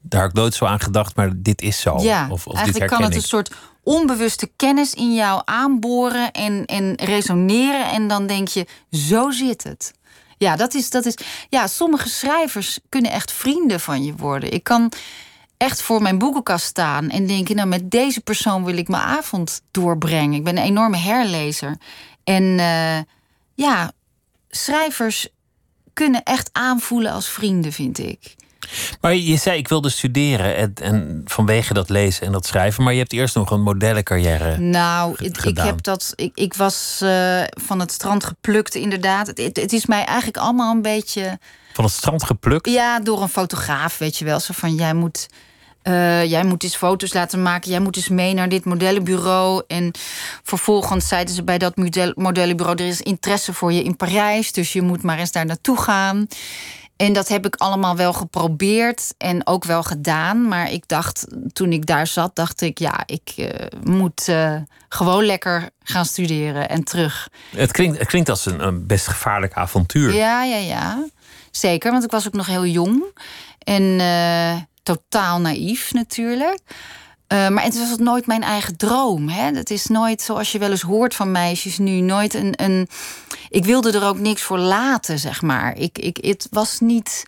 [0.00, 1.98] daar heb ik nooit zo aan gedacht, maar dit is zo.
[1.98, 6.94] Ja, of, of eigenlijk kan het een soort onbewuste kennis in jou aanboren en, en
[6.94, 7.90] resoneren.
[7.90, 9.92] En dan denk je, zo zit het.
[10.38, 11.14] Ja, dat is, dat is.
[11.48, 14.52] Ja, sommige schrijvers kunnen echt vrienden van je worden.
[14.52, 14.92] Ik kan
[15.56, 19.62] echt voor mijn boekenkast staan en denken: nou, met deze persoon wil ik mijn avond
[19.70, 20.34] doorbrengen.
[20.34, 21.76] Ik ben een enorme herlezer.
[22.24, 22.98] En uh,
[23.54, 23.92] ja,
[24.48, 25.28] schrijvers
[25.92, 28.36] kunnen echt aanvoelen als vrienden, vind ik.
[29.00, 32.84] Maar je zei, ik wilde studeren en, en, vanwege dat lezen en dat schrijven.
[32.84, 37.00] Maar je hebt eerst nog een modellencarrière Nou, ik, ik, heb dat, ik, ik was
[37.02, 39.26] uh, van het strand geplukt, inderdaad.
[39.26, 41.38] Het, het, is mij eigenlijk allemaal een beetje...
[41.72, 42.70] Van het strand geplukt?
[42.70, 44.40] Ja, door een fotograaf, weet je wel.
[44.40, 45.28] Zo van, jij moet...
[45.82, 47.70] Uh, jij moet eens foto's laten maken.
[47.70, 49.62] Jij moet eens mee naar dit modellenbureau.
[49.66, 49.90] En
[50.42, 51.76] vervolgens zeiden ze bij dat
[52.14, 54.52] modellenbureau: er is interesse voor je in Parijs.
[54.52, 56.26] Dus je moet maar eens daar naartoe gaan.
[56.96, 60.48] En dat heb ik allemaal wel geprobeerd en ook wel gedaan.
[60.48, 63.48] Maar ik dacht, toen ik daar zat, dacht ik, ja, ik uh,
[63.82, 64.56] moet uh,
[64.88, 67.28] gewoon lekker gaan studeren en terug.
[67.56, 70.14] Het klinkt, het klinkt als een, een, best gevaarlijk avontuur.
[70.14, 71.06] Ja, ja, ja.
[71.50, 73.04] Zeker, want ik was ook nog heel jong.
[73.58, 76.60] En uh, totaal naïef natuurlijk.
[77.28, 79.28] Uh, maar het was nooit mijn eigen droom.
[79.28, 79.50] Hè?
[79.54, 82.00] Het is nooit zoals je wel eens hoort van meisjes nu.
[82.00, 82.88] Nooit een, een.
[83.48, 85.78] Ik wilde er ook niks voor laten, zeg maar.
[85.78, 87.24] Ik, ik, het was niet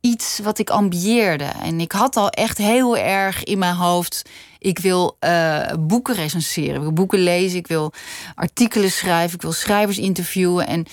[0.00, 1.50] iets wat ik ambieerde.
[1.62, 4.22] En ik had al echt heel erg in mijn hoofd.
[4.58, 7.92] Ik wil uh, boeken recenseren, ik wil boeken lezen, ik wil
[8.34, 10.66] artikelen schrijven, ik wil schrijvers interviewen.
[10.66, 10.86] En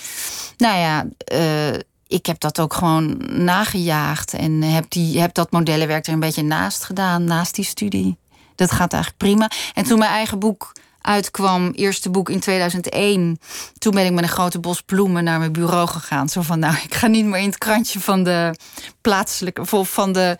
[0.58, 1.06] nou ja.
[1.34, 6.19] Uh, ik heb dat ook gewoon nagejaagd en heb, die, heb dat modellenwerk er een
[6.19, 8.17] beetje naast gedaan, naast die studie
[8.55, 9.49] dat gaat eigenlijk prima.
[9.73, 10.71] En toen mijn eigen boek
[11.03, 13.39] uitkwam, eerste boek in 2001...
[13.77, 16.29] toen ben ik met een grote bos bloemen naar mijn bureau gegaan.
[16.29, 18.55] Zo van, nou, ik ga niet meer in het krantje van de
[19.01, 19.65] plaatselijke...
[19.65, 20.37] van de...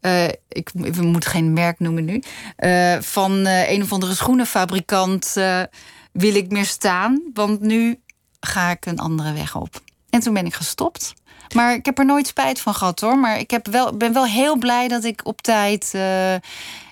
[0.00, 2.22] Uh, ik we moeten geen merk noemen nu.
[2.58, 5.32] Uh, van uh, een of andere schoenenfabrikant
[6.12, 7.22] wil ik meer staan.
[7.34, 8.00] Want nu
[8.40, 9.80] ga ik een andere weg op.
[10.10, 11.14] En toen ben ik gestopt.
[11.54, 13.18] Maar ik heb er nooit spijt van gehad hoor.
[13.18, 15.94] Maar ik heb wel, ben wel heel blij dat ik op tijd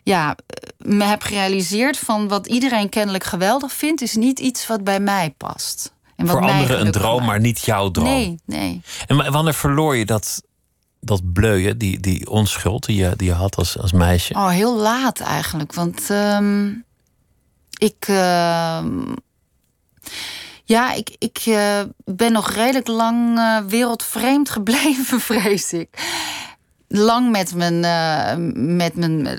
[0.05, 0.37] ja,
[0.79, 5.31] me heb gerealiseerd van wat iedereen kennelijk geweldig vindt, is niet iets wat bij mij
[5.37, 5.93] past.
[6.17, 8.07] En wat Voor anderen een droom, maar niet jouw droom.
[8.07, 8.83] Nee, nee.
[9.07, 10.43] En wanneer verloor je dat,
[11.01, 14.35] dat bleuien, die, die onschuld die je, die je had als, als meisje?
[14.35, 15.75] Oh, heel laat eigenlijk.
[15.75, 16.85] Want um,
[17.79, 18.09] ik.
[18.09, 18.85] Uh,
[20.64, 25.88] ja, ik, ik uh, ben nog redelijk lang uh, wereldvreemd gebleven, vrees ik.
[26.88, 27.81] Lang met mijn,
[28.77, 29.38] met mijn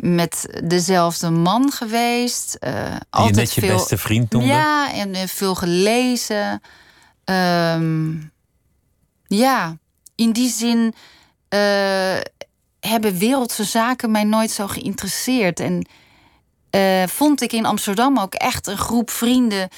[0.00, 2.56] met dezelfde man geweest.
[2.60, 4.48] Uh, altijd net je veel, beste vriend noemde?
[4.48, 6.62] Ja, en veel gelezen.
[7.24, 8.32] Um,
[9.26, 9.76] ja,
[10.14, 10.94] in die zin
[11.48, 12.16] uh,
[12.80, 15.60] hebben wereldse zaken mij nooit zo geïnteresseerd.
[15.60, 15.86] En
[16.70, 19.68] uh, vond ik in Amsterdam ook echt een groep vrienden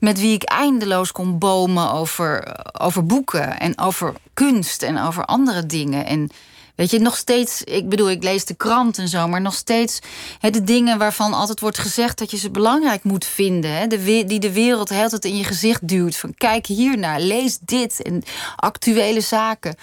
[0.00, 5.66] met wie ik eindeloos kon bomen over, over boeken en over kunst en over andere
[5.66, 6.06] dingen.
[6.06, 6.30] En
[6.80, 9.98] Weet je, nog steeds, ik bedoel, ik lees de krant en zo, maar nog steeds
[10.38, 13.76] hè, de dingen waarvan altijd wordt gezegd dat je ze belangrijk moet vinden.
[13.76, 16.16] Hè, de, die de wereld hele tijd in je gezicht duwt.
[16.16, 18.22] Van kijk hiernaar, lees dit en
[18.56, 19.74] actuele zaken.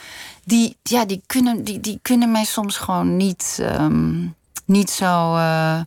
[0.43, 5.79] Die, ja, die, kunnen, die, die kunnen mij soms gewoon niet, um, niet zo uh,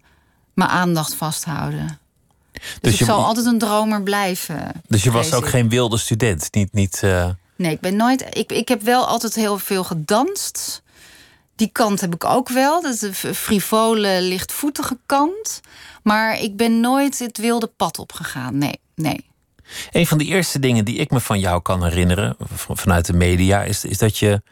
[0.54, 1.98] mijn aandacht vasthouden.
[2.52, 4.72] Dus, dus ik je, zal altijd een dromer blijven.
[4.88, 6.48] Dus je was ook geen wilde student?
[6.50, 7.28] Niet, niet, uh...
[7.56, 8.26] Nee, ik ben nooit.
[8.30, 10.82] Ik, ik heb wel altijd heel veel gedanst.
[11.60, 12.82] Die kant heb ik ook wel.
[12.82, 15.60] Dat is de frivole, lichtvoetige kant.
[16.02, 18.58] Maar ik ben nooit het wilde pad opgegaan.
[18.58, 19.28] Nee, nee.
[19.90, 22.36] Een van de eerste dingen die ik me van jou kan herinneren,
[22.72, 24.42] vanuit de media, is, is dat je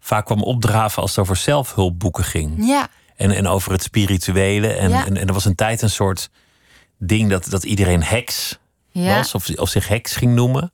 [0.00, 2.66] vaak kwam opdraven als het over zelfhulpboeken ging.
[2.66, 2.88] Ja.
[3.16, 4.72] En, en over het spirituele.
[4.72, 6.30] En, en, en er was een tijd een soort
[6.98, 8.58] ding dat, dat iedereen heks
[8.90, 9.16] Ja.
[9.16, 10.72] was, of, of zich heks ging noemen.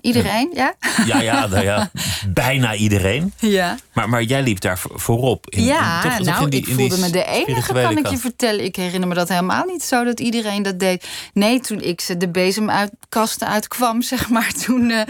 [0.00, 0.74] Iedereen, ja?
[1.06, 1.90] Ja, ja, nou ja
[2.28, 3.32] bijna iedereen.
[3.38, 3.76] Ja.
[3.92, 5.50] Maar, maar jij liep daar vo- voorop.
[5.50, 8.08] In, Ja, in- toch- toch nou, in die- ik voelde me de enige, kan ik
[8.08, 8.64] je vertellen.
[8.64, 11.06] Ik herinner me dat helemaal niet zo dat iedereen dat deed.
[11.32, 15.00] Nee, toen ik de bezemuitkasten uitkwam, zeg maar, toen eh,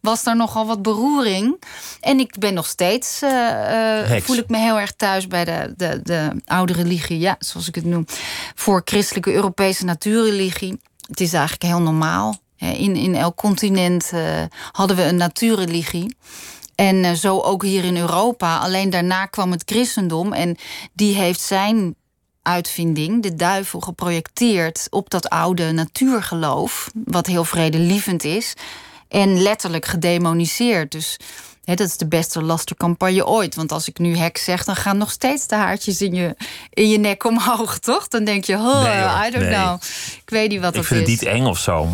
[0.00, 1.62] was daar nogal wat beroering.
[2.00, 5.74] En ik ben nog steeds, eh, eh, voel ik me heel erg thuis bij de,
[5.76, 8.04] de, de oude religie, ja, zoals ik het noem.
[8.54, 10.80] Voor christelijke Europese natuurreligie.
[11.06, 12.36] Het is eigenlijk heel normaal.
[12.58, 14.42] In, in elk continent eh,
[14.72, 16.16] hadden we een natuurreligie.
[16.74, 18.58] En eh, zo ook hier in Europa.
[18.58, 20.56] Alleen daarna kwam het christendom en
[20.92, 21.94] die heeft zijn
[22.42, 28.54] uitvinding, de duivel, geprojecteerd op dat oude natuurgeloof, wat heel vredelievend is,
[29.08, 30.92] en letterlijk gedemoniseerd.
[30.92, 31.16] Dus
[31.64, 33.54] dat is de beste lastercampagne ooit.
[33.54, 36.36] Want als ik nu heks zeg, dan gaan nog steeds de haartjes in je,
[36.70, 38.08] in je nek omhoog, toch?
[38.08, 39.54] Dan denk je, oh, Nee, I don't nee.
[39.54, 39.80] know.
[40.24, 41.12] Ik weet niet wat Ik dat vind is.
[41.12, 41.88] het niet eng of zo.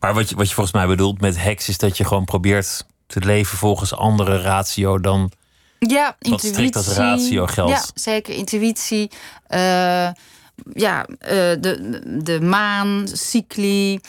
[0.00, 2.86] Maar wat je, wat je volgens mij bedoelt met heks is dat je gewoon probeert
[3.06, 5.30] te leven volgens andere ratio dan.
[5.78, 7.70] Ja, Wat strikt als ratio geldt.
[7.72, 8.34] Ja, zeker.
[8.34, 9.10] Intuïtie.
[9.46, 10.08] eh,
[10.72, 11.28] ja, eh,
[11.60, 14.00] de, de maan, cycli.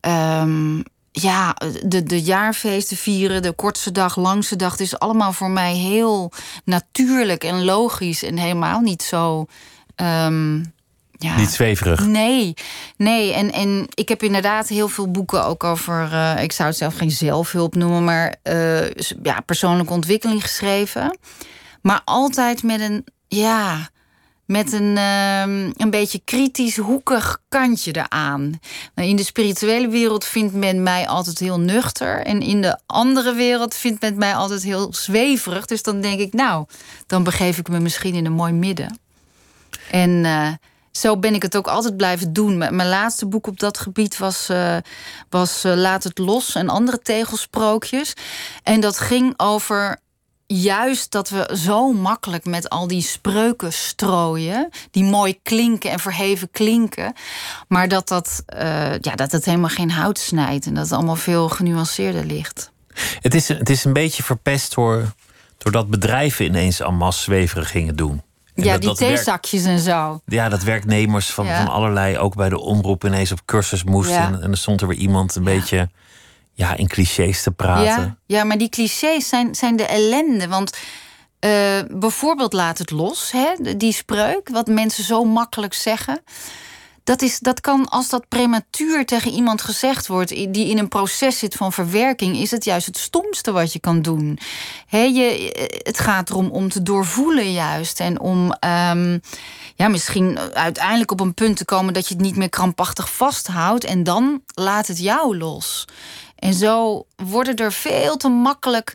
[0.00, 4.70] ehm, ja, de, de jaarfeesten vieren, de kortste dag, langste dag.
[4.70, 6.32] Het is allemaal voor mij heel
[6.64, 8.22] natuurlijk en logisch.
[8.22, 9.46] En helemaal niet zo...
[9.94, 10.62] ehm,
[11.18, 12.06] ja, Niet zweverig.
[12.06, 12.54] Nee,
[12.96, 13.32] nee.
[13.32, 16.12] En, en ik heb inderdaad heel veel boeken ook over.
[16.12, 18.90] eh, ik zou het zelf geen zelfhulp noemen, maar eh,
[19.22, 21.18] ja, persoonlijke ontwikkeling geschreven.
[21.82, 23.88] Maar altijd met een, ja,
[24.46, 28.60] met een, ehm, een beetje kritisch, hoekig kantje eraan.
[28.94, 32.20] Nou, in de spirituele wereld vindt men mij altijd heel nuchter.
[32.26, 35.66] En in de andere wereld vindt men mij altijd heel zweverig.
[35.66, 36.66] Dus dan denk ik, nou,
[37.06, 38.98] dan begeef ik me misschien in een mooi midden.
[39.90, 40.52] En eh,
[40.96, 42.58] zo ben ik het ook altijd blijven doen.
[42.58, 44.76] Mijn laatste boek op dat gebied was, eh,
[45.28, 48.12] was eh, Laat het los en andere tegelsprookjes.
[48.62, 49.98] En dat ging over
[50.46, 56.50] juist dat we zo makkelijk met al die spreuken strooien, die mooi klinken en verheven
[56.50, 57.12] klinken,
[57.68, 61.16] maar dat dat, eh, ja, dat het helemaal geen hout snijdt en dat het allemaal
[61.16, 62.72] veel genuanceerder ligt.
[63.20, 65.14] Het is, het is een beetje verpest door,
[65.58, 68.22] doordat bedrijven ineens en masse gingen doen.
[68.54, 70.20] En ja, dat- die dat theezakjes en zo.
[70.26, 71.64] ja, dat werknemers van, Ja.
[71.64, 74.14] van allerlei, ook bij de omroep, ineens op cursus moesten.
[74.14, 74.26] Ja.
[74.26, 75.88] En, en er stond er weer iemand een beetje
[76.52, 77.84] ja, in clichés te praten.
[77.84, 80.48] Ja, ja, maar die clichés zijn, zijn de ellende.
[80.48, 80.76] Want
[81.38, 81.50] eh,
[81.90, 86.20] bijvoorbeeld laat het los, hè, die spreuk, wat mensen zo makkelijk zeggen.
[87.04, 90.28] Dat, is, dat kan, als dat prematuur tegen iemand gezegd wordt...
[90.28, 92.36] die in een proces zit van verwerking...
[92.36, 94.38] is het juist het stomste wat je kan doen.
[94.86, 98.00] Hè, je, het gaat erom om te doorvoelen juist.
[98.00, 99.18] En om ehm,
[99.74, 101.94] ja, misschien uiteindelijk op een punt te komen...
[101.94, 103.84] dat je het niet meer krampachtig vasthoudt.
[103.84, 105.84] En dan laat het jou los.
[106.36, 108.94] En zo worden er veel te makkelijk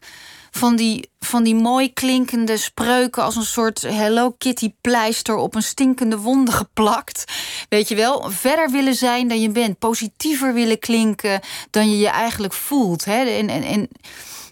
[0.51, 5.63] van die, van die mooi klinkende spreuken als een soort Hello Kitty pleister op een
[5.63, 7.23] stinkende wonde geplakt.
[7.69, 12.09] Weet je wel, verder willen zijn dan je bent, positiever willen klinken dan je je
[12.09, 13.05] eigenlijk voelt.
[13.05, 13.23] Hè?
[13.23, 13.89] En, en, en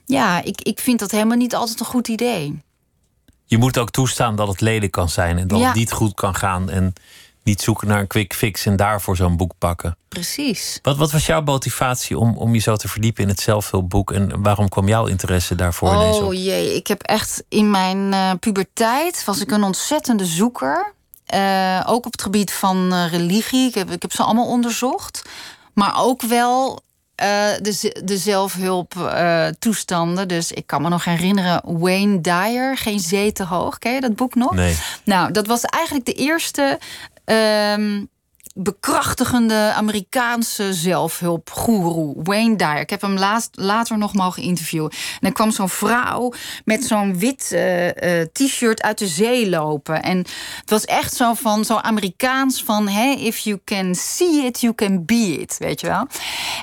[0.05, 2.62] ja, ik, ik vind dat helemaal niet altijd een goed idee.
[3.45, 5.65] Je moet ook toestaan dat het lelijk kan zijn en dat Ja.
[5.65, 6.69] het niet goed kan gaan.
[6.69, 6.93] En
[7.47, 9.97] niet zoeken naar een quick fix en daarvoor zo'n boek pakken.
[10.07, 10.79] Precies.
[10.81, 14.12] Wat, wat was jouw motivatie om, om je zo te verdiepen in het zelfhulpboek?
[14.12, 18.31] En waarom kwam jouw interesse daarvoor ineens Oh jee, ik heb echt in mijn eh,
[18.39, 20.93] puberteit was ik een ontzettende zoeker.
[21.25, 23.67] Eh, ook op het gebied van eh, religie.
[23.67, 25.21] Ik heb, ik heb ze allemaal onderzocht.
[25.73, 26.86] Maar ook wel
[27.17, 30.27] de zelfhulptoestanden.
[30.27, 33.77] dus ik kan me nog herinneren, Wayne Dyer, Geen Zee te Hoog.
[33.77, 34.55] Ken je dat boek nog?
[34.55, 34.77] Nee.
[35.03, 36.79] Nou, dat was eigenlijk de eerste
[37.28, 38.08] ehm,
[38.58, 42.80] bekrachtigende Amerikaanse zelfhulpgoeroe, Wayne Dyer.
[42.80, 44.89] Ik heb hem laatst, later nog mogen interviewen.
[44.91, 46.34] En dan kwam zo'n vrouw
[46.65, 50.04] met zo'n wit eh, eh, t-shirt uit de zee lopen.
[50.04, 50.17] En
[50.62, 54.76] het was echt zo van zo Amerikaans van, hey, if you can see it, you
[54.76, 56.08] can be it, weet je wel.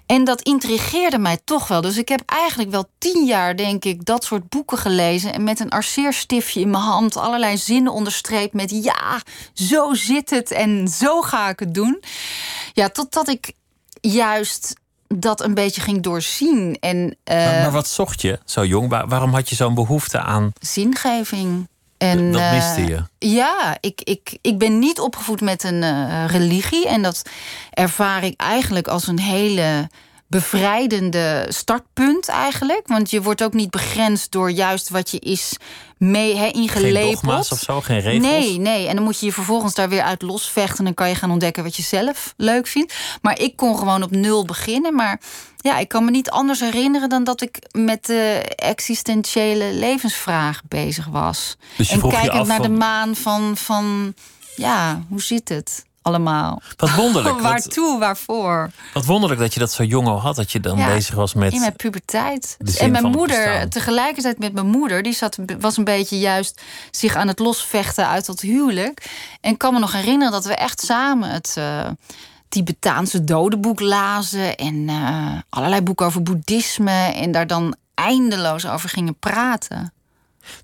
[0.06, 1.80] En dat intrigeerde mij toch wel.
[1.80, 5.32] Dus ik heb eigenlijk wel tien jaar, denk ik, dat soort boeken gelezen.
[5.32, 10.50] En met een arceerstiftje in mijn hand allerlei zinnen onderstreept met ja, zo zit het
[10.50, 11.83] en zo ga ik het doen.
[12.72, 13.52] Ja, totdat ik
[14.00, 14.74] juist
[15.08, 16.76] dat een beetje ging doorzien.
[16.80, 18.88] En eh, Maar, maar wat zocht je zo jong?
[18.88, 20.52] Waar- waarom had je zo'n behoefte aan?
[20.60, 21.68] zingeving.
[21.98, 23.02] En, dat eh, miste je.
[23.18, 26.88] Ja, ik, ik, ik ben niet opgevoed met een eh, religie.
[26.88, 27.22] En dat
[27.70, 29.88] ervaar ik eigenlijk als een hele
[30.40, 32.82] bevrijdende startpunt eigenlijk.
[32.86, 35.56] Want je wordt ook niet begrensd door juist wat je is
[35.98, 37.12] mee Geen ingelepeld.
[37.12, 38.26] dogma's of zo, geen regels?
[38.26, 38.88] Nee, nee.
[38.88, 40.78] En dan moet je je vervolgens daar weer uit losvechten.
[40.78, 42.94] En dan kan je gaan ontdekken wat je zelf leuk vindt.
[43.22, 44.94] Maar ik kon gewoon op nul beginnen.
[44.94, 45.20] Maar
[45.56, 51.06] ja, ik kan me niet anders herinneren dan dat ik met de existentiële levensvraag bezig
[51.06, 51.56] was.
[51.76, 54.14] Dus je en kijkend naar de maan van, van
[54.56, 56.62] ja, hoe zit het allemaal?
[56.76, 57.34] Wat wonderlijk.
[57.40, 58.70] wat, Waartoe, waarvoor?
[58.92, 60.36] wat wonderlijk dat je dat zo jong al had.
[60.36, 61.52] Dat je dan Ja, bezig was met...
[61.52, 62.56] In mijn puberteit.
[62.78, 63.68] En mijn moeder, bestaan.
[63.68, 68.26] tegelijkertijd met mijn moeder, die zat, was een beetje juist zich aan het losvechten uit
[68.26, 69.10] dat huwelijk.
[69.40, 71.88] En kan me nog herinneren dat we echt samen het eh,
[72.48, 74.56] Tibetaanse dodenboek lazen.
[74.56, 77.12] En eh, allerlei boeken over boeddhisme.
[77.14, 79.92] En daar dan eindeloos over gingen praten.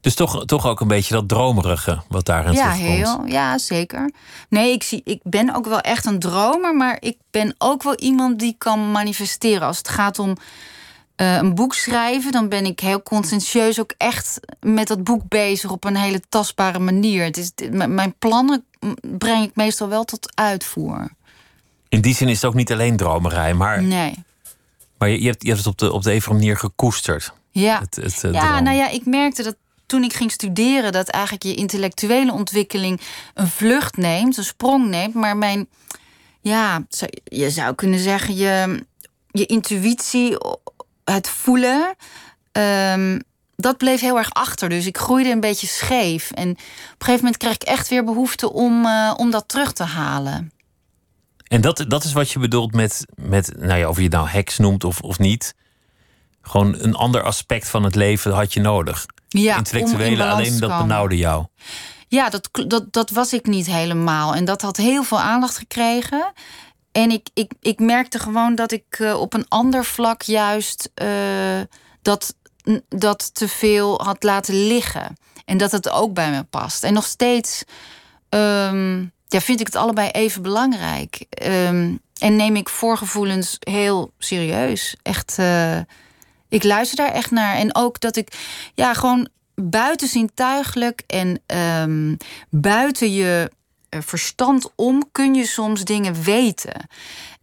[0.01, 2.97] Dus toch, toch ook een beetje dat dromerige wat daarin Ja, terugkomt.
[2.97, 3.27] heel.
[3.27, 4.11] Ja, zeker.
[4.49, 7.95] Nee, ik, zie, ik ben ook wel echt een dromer, maar ik ben ook wel
[7.97, 9.67] iemand die kan manifesteren.
[9.67, 10.37] Als het gaat om
[11.17, 15.71] eh, een boek schrijven, dan ben ik heel conscientieus ook echt met dat boek bezig
[15.71, 17.25] op een hele tastbare manier.
[17.25, 18.65] Het is, mijn plannen
[19.19, 21.09] breng ik meestal wel tot uitvoer.
[21.89, 24.15] In die zin is het ook niet alleen dromerij, maar, Nee.
[24.99, 27.33] maar je, je hebt, je hebt het op de, op de manier gekoesterd.
[27.51, 27.81] Ja.
[27.81, 28.65] Het, het, eh, Ja, droom.
[28.65, 29.57] nou ja, ik merkte dat
[29.91, 33.01] toen ik ging studeren, dat eigenlijk je intellectuele ontwikkeling
[33.35, 35.15] een vlucht neemt, een sprong neemt.
[35.15, 35.69] Maar mijn,
[36.41, 36.87] ja,
[37.25, 38.85] je zou kunnen zeggen, je,
[39.31, 40.37] je intuïtie,
[41.05, 41.95] het voelen,
[42.53, 43.19] ehm,
[43.57, 44.69] dat bleef heel erg achter.
[44.69, 46.31] Dus ik groeide een beetje scheef.
[46.31, 46.65] En op een
[46.99, 50.53] gegeven moment kreeg ik echt weer behoefte om, eh, om dat terug te halen.
[51.47, 54.29] En dat, dat is wat je bedoelt met, met nou ja, of je het nou
[54.29, 55.55] heks noemt of, of niet.
[56.51, 59.07] Gewoon een ander aspect van het leven had je nodig.
[59.29, 61.47] Ja, in Intellectuele, alleen dat benauwde jou.
[62.09, 64.35] Ja, dat, dat, dat was ik niet helemaal.
[64.35, 66.33] En dat had heel veel aandacht gekregen.
[66.93, 71.09] En ik, ik, ik merkte gewoon dat ik eh, op een ander vlak juist eh,
[72.03, 72.35] dat,
[72.89, 75.17] dat te veel had laten liggen.
[75.45, 76.85] En dat het ook bij me past.
[76.85, 77.65] En nog steeds
[78.29, 81.27] ehm, ja, vind ik het allebei even belangrijk.
[81.31, 84.97] Ehm, en neem ik voorgevoelens heel serieus.
[85.03, 85.79] Echt, eh,
[86.51, 87.55] ik luister daar echt naar.
[87.55, 88.29] En ook dat ik
[88.75, 92.17] ja, gewoon buitenzintuigelijk en ehm,
[92.51, 93.51] buiten je
[93.89, 96.89] eh, verstand om kun je soms dingen weten.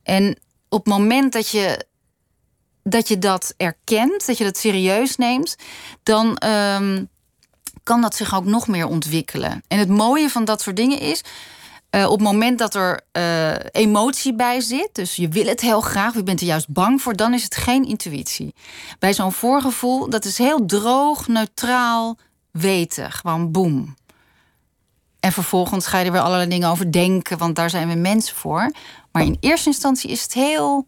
[0.04, 0.40] En
[0.70, 1.86] op het moment dat je
[2.84, 5.56] dat, je dat erkent, dat je dat serieus neemt,
[6.04, 7.04] dan ehm,
[7.84, 9.64] kan dat zich ook nog meer ontwikkelen.
[9.68, 11.22] En het mooie van dat soort dingen is.
[11.90, 15.82] Eh, op het moment dat er eh, emotie bij zit, dus je wil het heel
[15.82, 18.56] graag, je bent er juist bang voor, dan is het geen intuïtie.
[19.00, 22.18] Bij zo'n voorgevoel, dat is heel droog, neutraal,
[22.52, 23.12] weten.
[23.12, 23.96] Gewoon boem.
[25.20, 28.36] En vervolgens ga je er weer allerlei dingen over denken, want daar zijn we mensen
[28.36, 28.72] voor.
[29.12, 30.88] Maar in eerste instantie is het heel,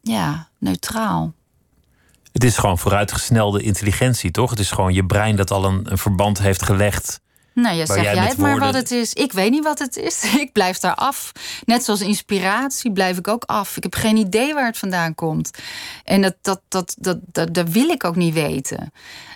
[0.00, 1.32] ja, neutraal.
[2.32, 4.50] Het is gewoon vooruitgesnelde intelligentie, toch?
[4.50, 7.20] Het is gewoon je brein dat al een verband heeft gelegd.
[7.62, 9.12] Nou ja, Waar zeg jij het maar wat het is.
[9.12, 10.22] Ik weet niet wat het is.
[10.44, 11.32] Ik blijf daar af.
[11.64, 13.76] Net zoals inspiratie blijf ik ook af.
[13.76, 15.50] Ik heb geen idee waar het vandaan komt.
[16.04, 18.92] En dat, dat, dat, dat, dat, dat wil ik ook niet weten.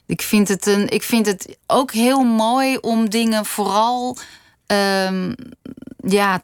[0.06, 4.16] Ik vind het, een, ik vind het ook heel mooi om dingen vooral
[4.66, 5.32] ehm,
[6.04, 6.42] ja,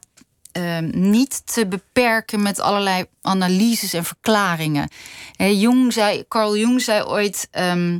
[0.51, 4.89] ehm, niet te beperken met allerlei analyses en verklaringen.
[5.35, 7.47] Hè, Jung zei, Carl Jung zei ooit.
[7.51, 7.97] ehm,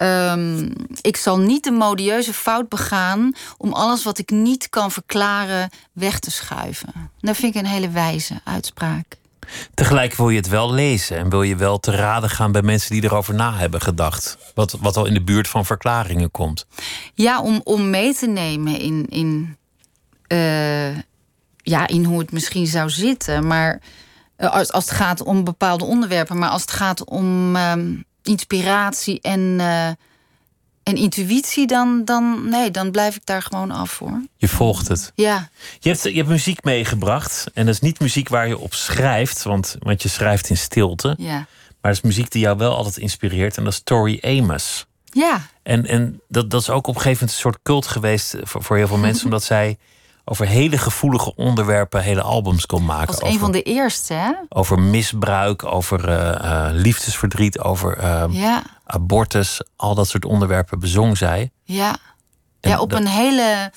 [0.00, 5.70] Ehm, ik zal niet de modieuze fout begaan om alles wat ik niet kan verklaren
[5.92, 7.10] weg te schuiven.
[7.18, 9.18] Dat vind ik een hele wijze uitspraak.
[9.74, 12.90] Tegelijk wil je het wel lezen en wil je wel te raden gaan bij mensen
[12.90, 14.38] die erover na hebben gedacht.
[14.54, 16.66] Wat, wat al in de buurt van verklaringen komt.
[17.14, 19.56] Ja, om, om mee te nemen in, in,
[20.26, 20.96] eh,
[21.56, 23.46] ja, in hoe het misschien zou zitten.
[23.46, 23.80] Maar
[24.36, 27.96] eh, als, als het gaat om bepaalde onderwerpen, maar als het gaat om ehm,
[28.30, 29.86] inspiratie en, eh,
[30.82, 34.22] en intuïtie, dan, dan, nee, dan blijf ik daar gewoon af hoor.
[34.36, 35.12] Je volgt het.
[35.14, 35.48] Ja.
[35.78, 37.46] Je hebt, je hebt muziek meegebracht.
[37.54, 41.14] En dat is niet muziek waar je op schrijft, want, want je schrijft in stilte.
[41.18, 41.46] Ja.
[41.80, 43.56] Maar het is muziek die jou wel altijd inspireert.
[43.56, 44.86] En dat is Tori Amos.
[45.04, 45.46] Ja.
[45.62, 48.62] En, en dat, dat is ook op een gegeven moment een soort cult geweest voor,
[48.62, 49.24] voor heel veel mensen.
[49.30, 49.78] omdat zij
[50.24, 53.06] over hele gevoelige onderwerpen hele albums kon maken.
[53.08, 54.32] Als over, een van de eerste, hè?
[54.48, 59.60] over misbruik, over eh, eh, liefdesverdriet, over eh, Ja, abortus.
[59.76, 61.50] Al dat soort onderwerpen bezong zij.
[61.64, 61.96] ja.
[62.60, 63.72] En Ja, op dat- een hele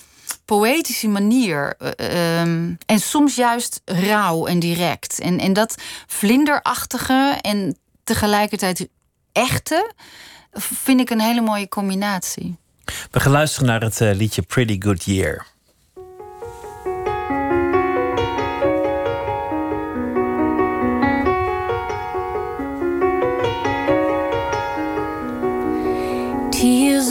[0.45, 1.75] poëtische manier.
[1.77, 5.19] eh, ehm, en soms juist rauw en direct.
[5.19, 5.75] En, en dat
[6.07, 8.87] vlinderachtige en tegelijkertijd
[9.31, 9.91] echte...
[10.51, 12.57] vind ik een hele mooie combinatie.
[13.11, 15.45] We gaan luisteren naar het liedje Pretty Good Year.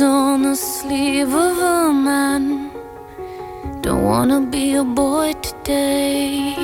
[0.02, 2.70] On the sleeve of a man.
[3.80, 6.54] Don't wanna be a boy today.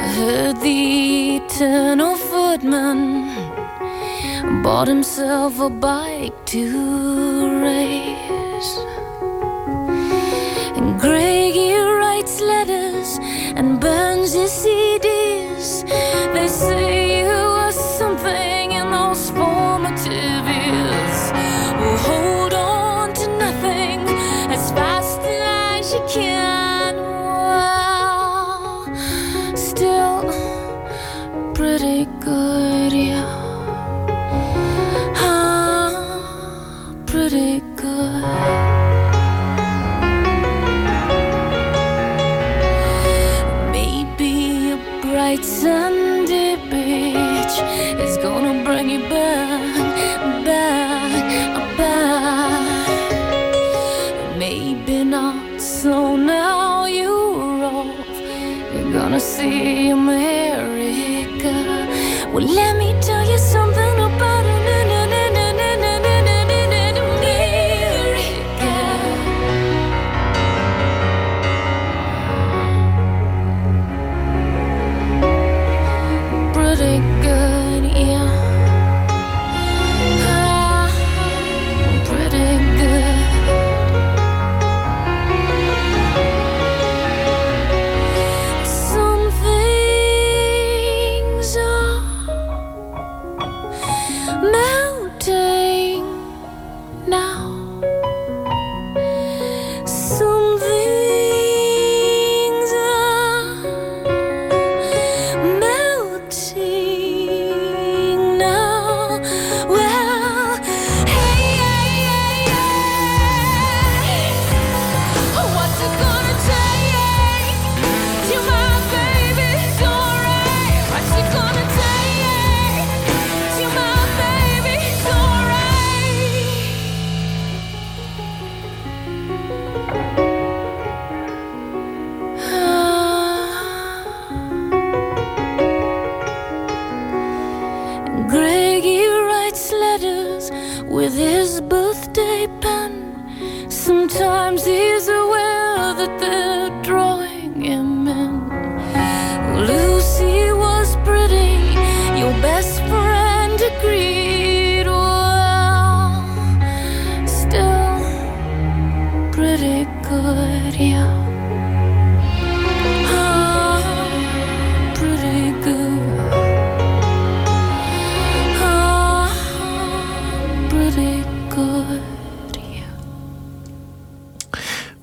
[0.00, 3.02] I heard the eternal footman
[4.62, 6.64] bought himself a bike to
[7.66, 8.72] race.
[10.76, 13.18] And Greggy writes letters
[13.56, 15.84] and burns his CDs.
[16.34, 16.97] They say
[55.60, 58.08] so now you're off.
[58.72, 61.54] You're gonna see America.
[62.32, 63.87] Well, let me tell you something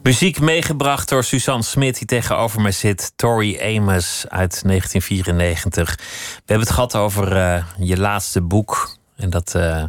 [0.05, 3.11] Muziek meegebracht door Suzanne Smit, die tegenover me zit.
[3.15, 5.95] Tori Amos uit 1994.
[5.95, 8.97] We hebben het gehad over eh, je laatste boek.
[9.15, 9.83] En dat eh,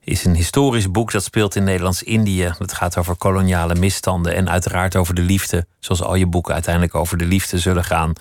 [0.00, 2.54] is een historisch boek dat speelt in Nederlands-Indië.
[2.58, 5.66] Het gaat over koloniale misstanden en uiteraard over de liefde.
[5.78, 8.12] Zoals al je boeken uiteindelijk over de liefde zullen gaan.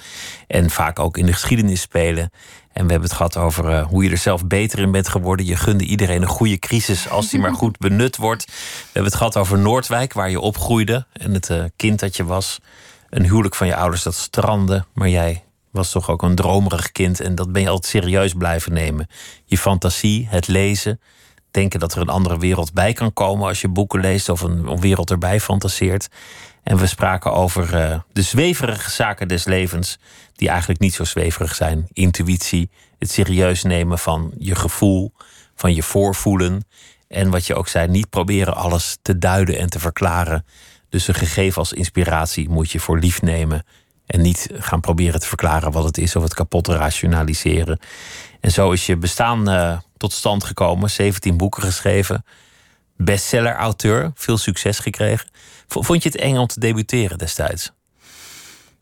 [0.47, 2.31] En vaak ook in de geschiedenis spelen.
[2.73, 5.45] En we hebben het gehad over eh, hoe je er zelf beter in bent geworden.
[5.45, 8.45] Je gunde iedereen een goede crisis als die maar goed benut wordt.
[8.45, 8.53] We
[8.83, 11.05] hebben het gehad over Noordwijk, waar je opgroeide.
[11.13, 12.59] En het eh, kind dat je was.
[13.09, 14.85] Een huwelijk van je ouders dat strandde.
[14.93, 17.19] Maar jij was toch ook een dromerig kind.
[17.19, 19.07] En dat ben je altijd serieus blijven nemen.
[19.45, 20.99] Je fantasie, het lezen.
[21.51, 24.29] Denken dat er een andere wereld bij kan komen als je boeken leest.
[24.29, 26.09] Of een, een wereld erbij fantaseert.
[26.63, 29.99] En we spraken over eh, de zweverige zaken des levens.
[30.33, 31.87] Die eigenlijk niet zo zweverig zijn.
[31.93, 35.13] Intuïtie, het serieus nemen van je gevoel,
[35.55, 36.65] van je voorvoelen.
[37.07, 40.45] En wat je ook zei, niet proberen alles te duiden en te verklaren.
[40.89, 43.65] Dus een gegeven als inspiratie moet je voor lief nemen.
[44.05, 47.79] En niet gaan proberen te verklaren wat het is of het kapot te rationaliseren.
[48.39, 50.89] En zo is je bestaan eh, tot stand gekomen.
[50.89, 52.25] 17 boeken geschreven.
[52.97, 55.29] Bestseller-auteur, veel succes gekregen.
[55.79, 57.71] Vond je het eng om te debuteren destijds?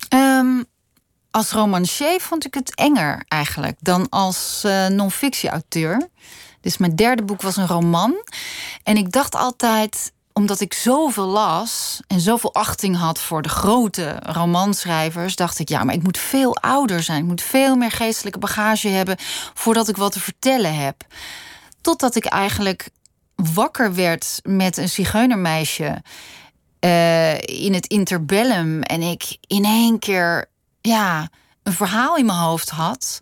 [0.10, 0.64] Ehm,
[1.32, 6.08] als romancier vond ik het enger eigenlijk dan als eh non-fictie-auteur.
[6.62, 8.16] Dus mijn derde boek was een roman.
[8.84, 14.20] En ik dacht altijd, omdat ik zoveel las en zoveel achting had voor de grote
[14.22, 17.22] romanschrijvers, dacht ik, ja, maar ik moet veel ouder zijn.
[17.22, 19.18] Ik moet veel meer geestelijke bagage hebben
[19.54, 21.06] voordat ik wat te vertellen heb.
[21.82, 22.90] Totdat ik eigenlijk
[23.36, 26.02] wakker werd met een zigeunermeisje
[26.86, 30.49] uh, in het interbellum en ik in één keer
[30.82, 31.30] ja,
[31.63, 33.21] een verhaal in mijn hoofd had.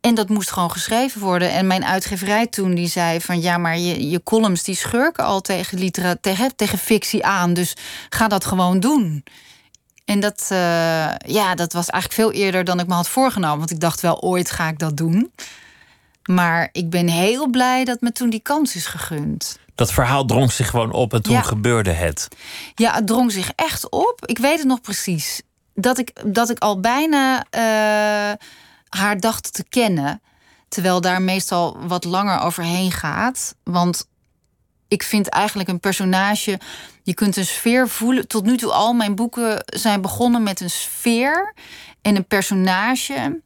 [0.00, 1.50] En dat moest gewoon geschreven worden.
[1.50, 5.40] En mijn uitgeverij toen die zei van ja, maar je, je columns die schurken al
[5.40, 7.54] tegen, litera tegen, tegen fictie aan.
[7.54, 7.76] Dus
[8.08, 9.24] ga dat gewoon doen.
[10.04, 10.58] En dat, uh,
[11.16, 13.58] ja, dat was eigenlijk veel eerder dan ik me had voorgenomen.
[13.58, 15.32] Want ik dacht wel, ooit ga ik dat doen.
[16.22, 19.58] Maar ik ben heel blij dat me toen die kans is gegund.
[19.82, 22.28] Dat verhaal drong zich gewoon op en toen gebeurde het.
[22.74, 24.26] Ja, het drong zich echt op.
[24.26, 25.42] Ik weet het nog precies.
[25.74, 28.46] Dat ik, dat ik al bijna uh,
[28.88, 30.22] haar dacht te kennen.
[30.68, 33.54] Terwijl daar meestal wat langer overheen gaat.
[33.62, 34.08] Want
[34.88, 36.60] ik vind eigenlijk een personage.
[37.02, 38.28] Je kunt een sfeer voelen.
[38.28, 41.54] Tot nu toe al mijn boeken zijn begonnen met een sfeer
[42.02, 43.40] en een personage.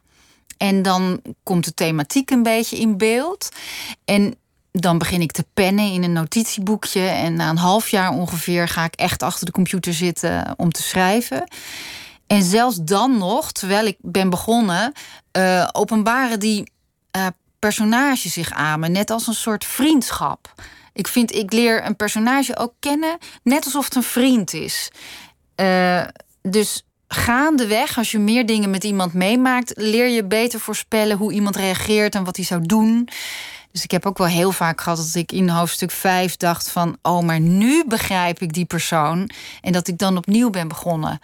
[0.57, 3.49] En dan komt de thematiek een beetje in beeld.
[4.05, 4.37] En
[4.81, 7.01] dan begin ik te pennen in een notitieboekje.
[7.01, 10.83] En na een half jaar ongeveer ga ik echt achter de computer zitten om te
[10.83, 11.49] schrijven.
[12.27, 14.93] En zelfs dan nog, terwijl ik ben begonnen,
[15.39, 16.73] uh, openbaren die
[17.17, 17.27] uh,
[17.59, 18.89] personages zich aan me.
[18.89, 20.55] Net als een soort vriendschap.
[20.93, 24.91] Ik vind, ik leer een personage ook kennen, net alsof het een vriend is.
[25.61, 26.05] Uh,
[26.43, 31.57] dus gaandeweg, als je meer dingen met iemand meemaakt, leer je beter voorspellen hoe iemand
[31.57, 33.09] reageert en wat hij zou doen.
[33.77, 36.97] Dus ik heb ook wel heel vaak gehad dat ik in hoofdstuk 5 dacht van...
[37.03, 39.31] oh, maar nu begrijp ik die persoon.
[39.61, 41.21] En dat ik dan opnieuw ben begonnen.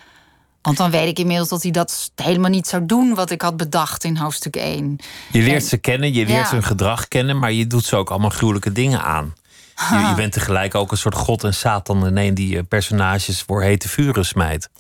[0.63, 3.15] Want dan weet ik inmiddels dat hij dat helemaal niet zou doen...
[3.15, 4.99] wat ik had bedacht in hoofdstuk 1.
[5.31, 7.39] Je leert ze kennen, je leert hun gedrag kennen...
[7.39, 9.35] maar je doet ze ook allemaal gruwelijke dingen aan.
[9.91, 12.07] Je, je, bent tegelijk ook een soort god en satan...
[12.07, 14.71] in een die personages voor hete vuren smijt.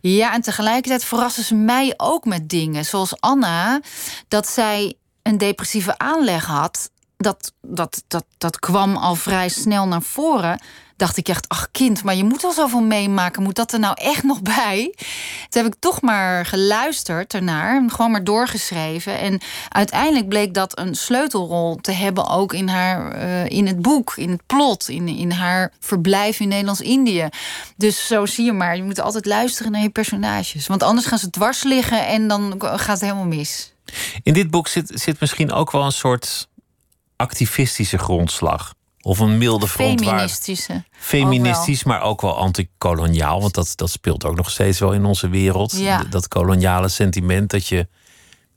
[0.00, 2.84] Ja, en tegelijkertijd verrassen ze mij ook met dingen.
[2.84, 3.80] Zoals Anna,
[4.28, 6.90] dat zij een depressieve aanleg had.
[7.16, 10.58] Dat, dat, dat, dat kwam al vrij snel naar voren
[10.96, 13.42] dacht ik echt, ach kind, maar je moet al zoveel meemaken.
[13.42, 14.94] Moet dat er nou echt nog bij?
[15.48, 19.18] Toen heb ik toch maar geluisterd ernaar, gewoon maar doorgeschreven.
[19.18, 24.12] En uiteindelijk bleek dat een sleutelrol te hebben ook in haar, uh, in het boek,
[24.16, 27.28] in het plot, in, in haar verblijf in Nederlands-Indië.
[27.76, 30.66] Dus zo zie je maar, je moet altijd luisteren naar je personages.
[30.66, 33.72] Want anders gaan ze dwars liggen en dan gaat het helemaal mis.
[34.22, 36.48] In dit boek zit, zit misschien ook wel een soort
[37.16, 38.74] activistische grondslag.
[39.00, 40.10] Of een milde verontwaardiging.
[40.10, 40.84] Feministische.
[40.90, 43.40] Feministisch, maar ook wel antikoloniaal.
[43.40, 45.72] Want dat, dat speelt ook nog steeds wel in onze wereld.
[45.76, 46.04] Ja.
[46.04, 47.88] Dat koloniale sentiment dat je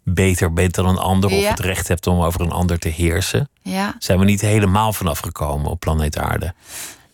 [0.03, 1.29] beter bent dan een ander...
[1.29, 3.49] of het recht hebt om over een ander te heersen.
[3.61, 3.95] Ja.
[3.99, 6.53] Zijn we niet helemaal vanaf gekomen op planeet Aarde.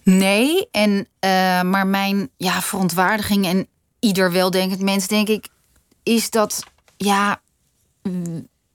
[0.04, 3.46] Nee, en, uh, maar mijn ja, verontwaardiging...
[3.46, 3.68] en
[4.00, 5.48] ieder weldenkend mens, denk ik...
[6.04, 6.64] is dat
[6.98, 7.42] ja,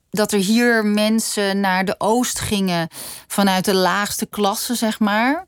[0.09, 2.87] dat er hier mensen naar de oost gingen
[3.27, 5.45] vanuit de laagste klasse, zeg maar.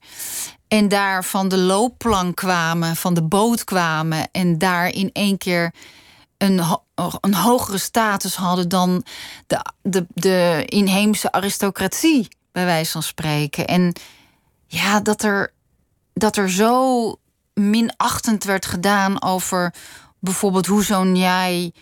[0.68, 4.32] En daar van de loopplank kwamen, van de boot kwamen.
[4.32, 5.74] En daar in één keer
[6.38, 6.62] een,
[7.22, 9.04] een hogere status hadden dan
[9.48, 13.68] de, de, de inheemse aristocratie, bij wijze van spreken.
[13.68, 13.94] En
[14.68, 15.54] ja, dat er,
[16.14, 17.16] dat er zo
[17.54, 19.74] minachtend werd gedaan over
[20.20, 21.74] bijvoorbeeld hoe zo'n jij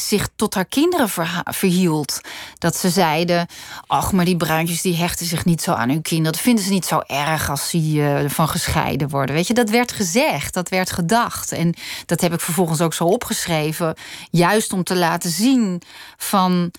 [0.00, 1.08] zich tot haar kinderen
[1.44, 2.20] verhield.
[2.58, 3.46] Dat ze zeiden:
[3.86, 6.32] Ach, maar die bruintjes die hechten zich niet zo aan hun kinderen.
[6.32, 9.34] Dat vinden ze niet zo erg als ze uh, van gescheiden worden.
[9.34, 11.52] Weet je, dat werd gezegd, dat werd gedacht.
[11.52, 11.74] En
[12.06, 13.94] dat heb ik vervolgens ook zo opgeschreven.
[14.30, 15.82] Juist om te laten zien
[16.16, 16.70] van.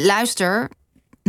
[0.00, 0.70] Luister,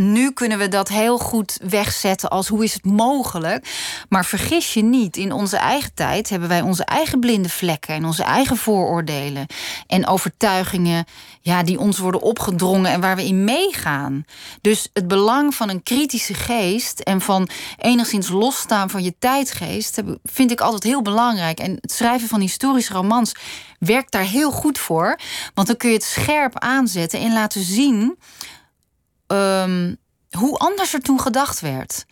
[0.00, 3.68] nu kunnen we dat heel goed wegzetten als hoe is het mogelijk.
[4.08, 8.04] Maar vergis je niet, in onze eigen tijd hebben wij onze eigen blinde vlekken en
[8.04, 9.46] onze eigen vooroordelen
[9.86, 11.04] en overtuigingen
[11.40, 14.24] ja, die ons worden opgedrongen en waar we in meegaan.
[14.60, 17.48] Dus het belang van een kritische geest en van
[17.78, 21.58] enigszins losstaan van je tijdgeest vind ik altijd heel belangrijk.
[21.58, 23.32] En het schrijven van historische romans
[23.78, 25.18] werkt daar heel goed voor,
[25.54, 28.18] want dan kun je het scherp aanzetten en laten zien
[29.32, 29.96] um,
[30.30, 32.06] hoe anders er toen gedacht werd.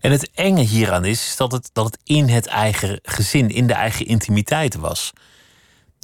[0.00, 3.72] En het enge hieraan is, dat het, dat het in het eigen gezin, in de
[3.72, 5.12] eigen intimiteit was.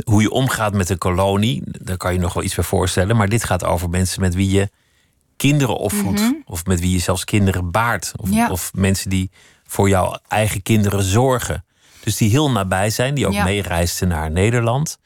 [0.04, 3.16] Hoe je omgaat met een kolonie, daar kan je nog wel iets bij voorstellen.
[3.16, 4.70] Maar dit gaat over mensen met wie je
[5.36, 6.20] kinderen opvoedt.
[6.20, 6.32] Mhm.
[6.44, 8.12] Of met wie je zelfs kinderen baart.
[8.16, 9.30] Of, of, mensen die
[9.64, 11.64] voor jouw eigen kinderen zorgen.
[12.00, 13.44] Dus die heel nabij zijn, die ook ja.
[13.44, 14.98] meereisden naar Nederland.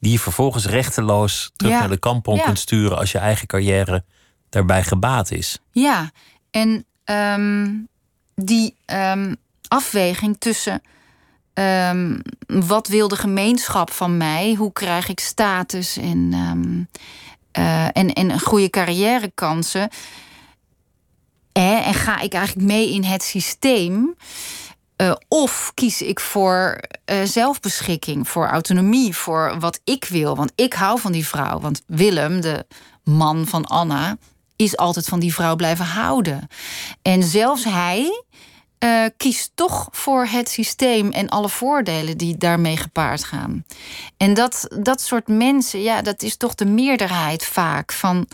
[0.00, 4.04] Die je vervolgens rechteloos terug naar de kampong kunt sturen als je eigen carrière
[4.48, 5.58] daarbij gebaat is.
[5.72, 6.10] Ja,
[6.50, 7.70] en ehm,
[8.34, 9.36] die um,
[9.68, 10.82] afweging tussen
[11.58, 16.32] um, wat wil de gemeenschap van mij, hoe krijg ik status en,
[17.58, 19.88] uh, en, en goede carrièrekansen.
[21.52, 24.14] En, ga ik eigenlijk mee in het systeem?
[25.02, 26.80] Uh, of kies ik voor
[27.10, 30.36] uh, zelfbeschikking, voor autonomie, voor wat ik wil?
[30.36, 31.60] Want ik hou van die vrouw.
[31.60, 32.66] Want Willem, de
[33.04, 34.16] man van Anna,
[34.58, 36.48] is altijd van die vrouw blijven houden.
[37.02, 38.22] En zelfs hij
[38.84, 43.64] uh, kiest toch voor het systeem en alle voordelen die daarmee gepaard gaan.
[44.16, 48.26] En dat, dat soort mensen, ja, dat is toch de meerderheid vaak van.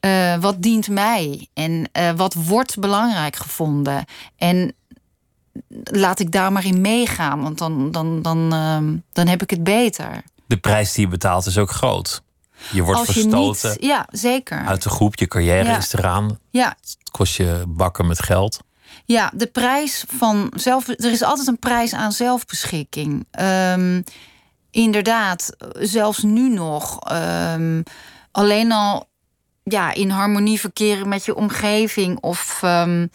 [0.00, 4.04] Uh, wat dient mij en uh, wat wordt belangrijk gevonden?
[4.36, 4.74] En
[5.84, 8.50] laat ik daar maar in meegaan, want dan, dan, dan,
[9.12, 10.22] dan heb ik het beter.
[10.46, 12.22] De prijs die je betaalt is ook groot.
[12.72, 14.64] Je wordt Als je verstoten niet, ja, zeker.
[14.66, 15.76] uit de groep, je carrière Ja.
[15.78, 16.38] is eraan.
[16.50, 18.58] Ja, Het kost je bakken met geld.
[19.04, 20.88] Ja, de prijs van zelf.
[20.88, 23.26] Er is altijd een prijs aan zelfbeschikking.
[23.30, 24.02] Ehm,
[24.70, 26.98] inderdaad, zelfs nu nog.
[27.00, 27.82] ehm,
[28.30, 29.08] alleen al
[29.62, 32.58] ja, in harmonie verkeren met je omgeving of.
[32.62, 33.06] ehm,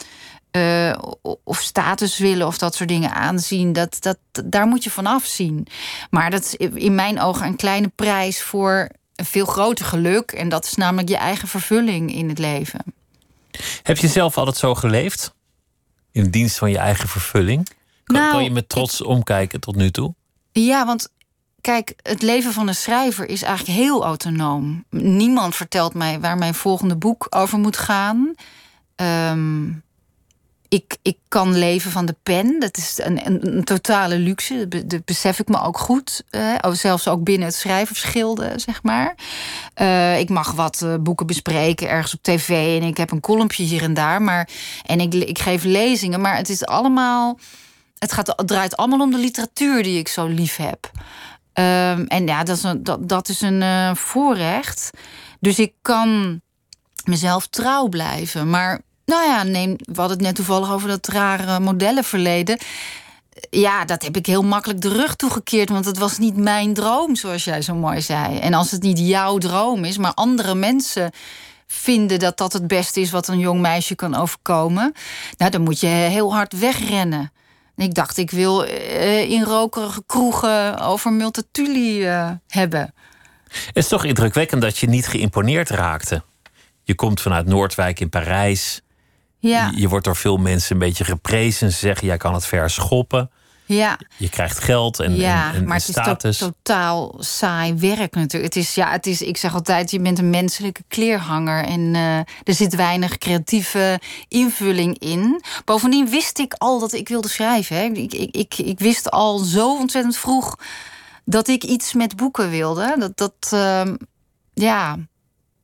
[0.52, 0.98] eh,
[1.44, 3.74] of status willen of dat soort dingen aanzien.
[3.74, 5.68] Dat, dat, daar moet je van afzien.
[6.10, 10.32] Maar dat is in mijn ogen een kleine prijs voor een veel groter geluk.
[10.32, 12.80] En dat is namelijk je eigen vervulling in het leven.
[13.84, 15.34] Heb je zelf altijd zo geleefd?
[16.12, 17.68] In dienst van je eigen vervulling?
[18.04, 20.14] Kan, Nou, kan je met trots omkijken tot nu toe?
[20.52, 21.10] Ja, want
[21.62, 24.86] kijk, het leven van een schrijver is eigenlijk heel autonoom.
[24.90, 28.34] Niemand vertelt mij waar mijn volgende boek over moet gaan.
[28.96, 29.66] Ehm,
[30.70, 32.60] ik, ik kan leven van de pen.
[32.60, 34.58] Dat is een, een, een totale luxe.
[34.58, 36.24] Dat be- Dat besef ik me ook goed.
[36.30, 39.16] eh, zelfs ook binnen het schrijversgilde, zeg maar.
[39.74, 42.80] Eh, ik mag wat eh, boeken bespreken ergens op tv.
[42.82, 44.22] En ik heb een kolompje hier en daar.
[44.22, 44.50] Maar,
[44.86, 46.22] en ik, ik geef lezingen.
[46.22, 47.40] Maar het is allemaal
[48.00, 50.92] het, gaat, draait allemaal om de literatuur die ik zo lief heb.
[51.54, 54.90] Ehm, en ja, dat is een, dat, dat is een eh, voorrecht.
[55.40, 56.42] Dus ik kan
[57.04, 58.50] mezelf trouw blijven.
[58.50, 62.58] Maar nou ja, neem, we hadden het net toevallig over dat rare modellenverleden.
[63.50, 65.70] Ja, dat heb ik heel makkelijk de rug toegekeerd.
[65.70, 68.40] Want het was niet mijn droom, zoals jij zo mooi zei.
[68.40, 71.12] En als het niet jouw droom is, maar andere mensen
[71.68, 74.94] vinden dat dat het beste is wat een jong meisje kan overkomen.
[75.38, 77.32] Nou, dan moet je heel hard wegrennen.
[77.76, 82.94] En ik dacht, ik wil eh, in rokerige kroegen over Multatuli eh, hebben.
[83.48, 86.24] Het is toch indrukwekkend dat je niet geïmponeerd raakte.
[86.84, 88.82] Je komt vanuit Noordwijk in Parijs.
[89.40, 91.72] Ja, Je, je wordt door veel mensen een beetje geprezen.
[91.72, 93.30] Ze zeggen, jij kan het ver schoppen.
[93.66, 94.00] ja.
[94.18, 98.54] Je krijgt geld en, ja, en, en maar het is to- totaal saai werk natuurlijk.
[98.54, 101.64] Het is, ja, het is, ik zeg altijd, je bent een menselijke kleerhanger.
[101.66, 105.42] En eh, er zit weinig creatieve invulling in.
[105.66, 107.76] Bovendien wist ik al dat ik wilde schrijven.
[107.76, 107.84] Hè.
[107.84, 110.56] Ik, ik, ik, ik wist al zo ontzettend vroeg
[111.26, 112.96] dat ik iets met boeken wilde.
[113.00, 113.96] Dat, dat, ehm,
[114.54, 114.98] ja,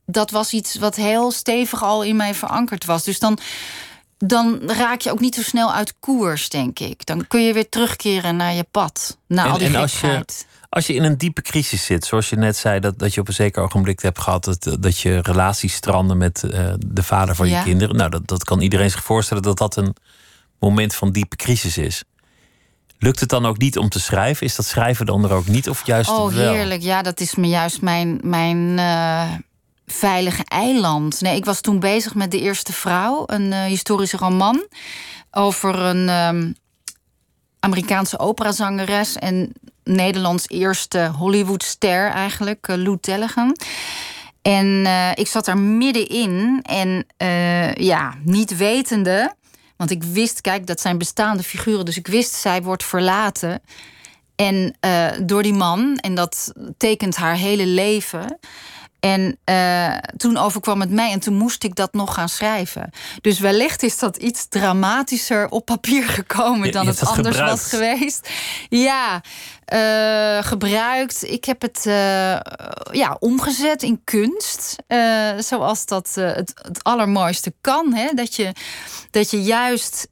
[0.06, 3.04] dat was iets wat heel stevig al in mij verankerd was.
[3.04, 3.38] Dus dan,
[4.18, 7.06] dan raak je ook niet zo snel uit koers, denk ik.
[7.06, 9.18] Dan kun je weer terugkeren naar je pad.
[9.28, 10.26] Na En- al die en als je-.
[10.70, 13.28] Als je in een diepe crisis zit, zoals je net zei, dat, dat je op
[13.28, 17.50] een zeker ogenblik hebt gehad dat, dat je relaties stranden met eh, de vader van
[17.50, 17.58] Ja.
[17.58, 17.96] je kinderen.
[17.96, 19.96] Nou, dat, dat kan iedereen zich voorstellen dat dat een
[20.60, 22.04] moment van diepe crisis is.
[23.00, 24.46] Lukt het dan ook niet om te schrijven?
[24.46, 25.70] Is dat schrijven dan er ook niet?
[25.70, 26.54] Of juist Oh, wel?
[26.54, 26.82] heerlijk.
[26.82, 29.32] Ja, dat is me juist mijn, mijn eh,
[29.86, 31.22] veilige eiland.
[31.22, 34.68] Nee, ik was toen bezig met De Eerste Vrouw, een eh, historische roman
[35.32, 36.52] over een ehm,
[37.60, 39.54] Amerikaanse operazangeres en
[39.84, 43.56] Nederlands eerste Hollywoodster eigenlijk, eh, Lou Tellegen.
[44.42, 47.06] En eh, ik zat daar middenin en
[47.76, 49.36] ja, niet wetende,
[49.78, 53.62] want ik wist, kijk, dat zijn bestaande figuren, dus ik wist, zij wordt verlaten.
[54.36, 54.76] En
[55.26, 58.40] door die man, en dat tekent haar hele leven.
[59.04, 62.90] En eh, toen overkwam het mij en toen moest ik dat nog gaan schrijven.
[63.22, 67.62] Dus wellicht is dat iets dramatischer op papier gekomen Je- dan je het anders gebruikt.
[67.62, 68.30] was geweest.
[68.70, 69.22] Ja,
[69.66, 71.30] eh, gebruikt.
[71.32, 72.40] Ik heb het eh,
[72.92, 74.76] ja, omgezet in kunst.
[75.38, 77.94] zoals dat het, het allermooiste kan.
[77.94, 78.10] Hè?
[78.14, 78.52] Dat, je,
[79.12, 80.08] dat je juist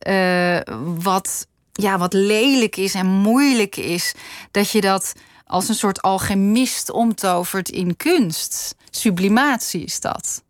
[1.01, 4.13] wat, ja, wat lelijk is en moeilijk is,
[4.51, 5.13] dat je dat
[5.45, 8.75] als een soort alchemist omtovert in kunst.
[8.91, 10.43] Sublimatie is dat.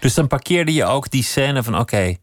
[0.00, 2.16] Dus dan parkeerde je ook die scène van oké,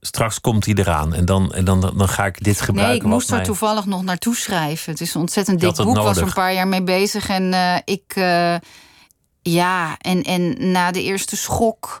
[0.00, 1.14] straks komt hij eraan.
[1.14, 2.96] En dan, en dan, dan ga ik dit gebruiken.
[2.96, 4.92] Nee, ik moest er mij- toevallig nog naartoe schrijven.
[4.92, 5.96] Het is een ontzettend dik boek.
[5.96, 7.28] was er een paar jaar mee bezig.
[7.28, 8.54] En eh, ik, eh,
[9.42, 12.00] ja, en, en na de eerste schok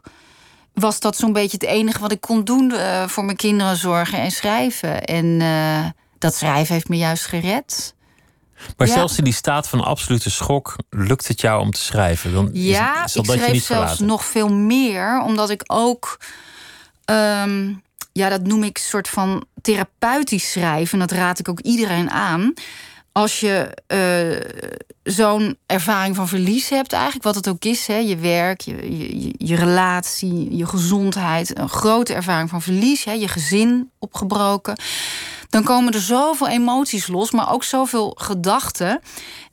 [0.74, 4.18] was dat zo'n beetje het enige wat ik kon doen eh, voor mijn kinderen zorgen
[4.18, 5.04] en schrijven.
[5.04, 5.38] En
[6.18, 7.94] dat schrijven heeft me juist gered.
[8.76, 8.92] Maar Ja.
[8.94, 12.32] zelfs in die staat van absolute schok lukt het jou om te schrijven.
[12.32, 14.06] Dan is- Ja, zal ik dat je schreef niet zelfs verlaten.
[14.06, 16.18] nog veel meer, omdat ik ook
[17.04, 17.72] ehm,
[18.12, 20.92] ja, dat noem ik soort van therapeutisch schrijven.
[21.00, 22.52] En dat raad ik ook iedereen aan.
[23.12, 24.62] Als je eh,
[25.02, 29.34] zo'n ervaring van verlies hebt, eigenlijk wat het ook is, hè, je werk, je, je,
[29.38, 34.76] je relatie, je gezondheid, een grote ervaring van verlies, hè, je gezin opgebroken,
[35.48, 39.00] dan komen er zoveel emoties los, maar ook zoveel gedachten.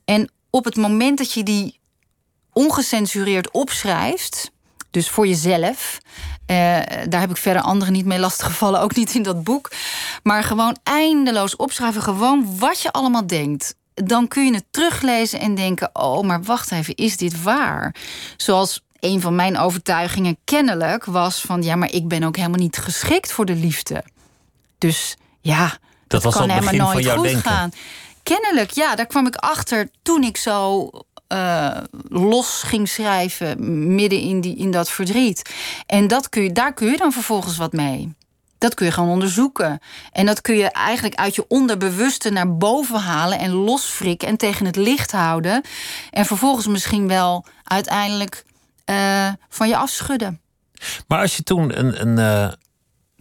[0.06, 1.80] En op het moment dat je die
[2.54, 4.52] ongecensureerd opschrijft,
[4.92, 5.98] dus voor jezelf.
[6.50, 6.56] Uh,
[7.10, 9.72] daar heb ik verder anderen niet mee lastiggevallen, ook niet in dat boek.
[10.24, 13.76] Maar gewoon eindeloos opschrijven, gewoon wat je allemaal denkt.
[13.94, 17.96] Dan kun je het teruglezen en denken: oh, maar wacht even, is dit waar?
[18.38, 22.78] Zoals een van mijn overtuigingen kennelijk was: van ja, maar ik ben ook helemaal niet
[22.78, 24.04] geschikt voor de liefde.
[24.78, 27.42] Dus ja, dat, dat was kan helemaal nooit goed denken.
[27.42, 27.72] gaan.
[28.24, 30.90] Kennelijk, ja, daar kwam ik achter toen ik zo
[31.34, 31.78] uh,
[32.10, 35.54] los ging schrijven midden in, die, in dat verdriet.
[35.86, 38.14] En dat kun je, daar kun je dan vervolgens wat mee.
[38.58, 39.80] Dat kun je gewoon onderzoeken.
[40.12, 44.66] En dat kun je eigenlijk uit je onderbewuste naar boven halen en losfrikken en tegen
[44.66, 45.62] het licht houden.
[46.12, 48.44] En vervolgens misschien wel uiteindelijk
[48.86, 50.42] uh, van je afschudden.
[51.08, 52.52] Maar als je toen een, een, uh,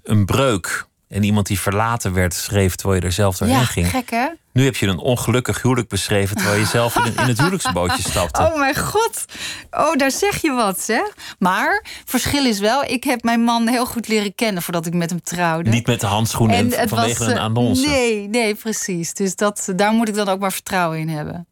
[0.03, 3.91] een breuk en iemand die verlaten werd schreef terwijl je er zelf doorheen ja, ging.
[3.91, 4.27] Gek hè?
[4.53, 8.43] Nu heb je een ongelukkig huwelijk beschreven terwijl je zelf in, in het huwelijksbootje stapte.
[8.43, 9.25] Oh mijn god.
[9.71, 11.15] Oh, daar zeg je wat, zeg.
[11.39, 15.11] Maar verschil is wel, ik heb mijn man heel goed leren kennen voordat ik met
[15.11, 15.71] hem trouwde.
[15.71, 17.87] Niet met de handschoenen en, en vanwege was, een annonce.
[17.87, 19.15] Nee, nee, precies.
[19.15, 21.47] Dus dat, daar moet ik dan ook maar vertrouwen in hebben.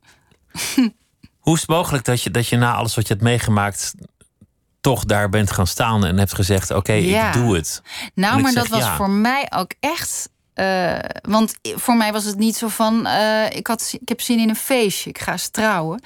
[1.40, 3.94] Hoe is het mogelijk dat je, dat je na alles wat je hebt meegemaakt
[4.86, 7.28] toch daar bent gaan staan en hebt gezegd: Oké, okay, ja.
[7.28, 7.82] ik doe het.
[8.14, 8.96] Nou, maar zeg dat was ja.
[8.96, 10.28] voor mij ook echt.
[10.54, 13.06] Uh, want voor mij was het niet zo van.
[13.06, 16.00] Uh, ik, had, ik heb zin in een feestje, ik ga eens trouwen.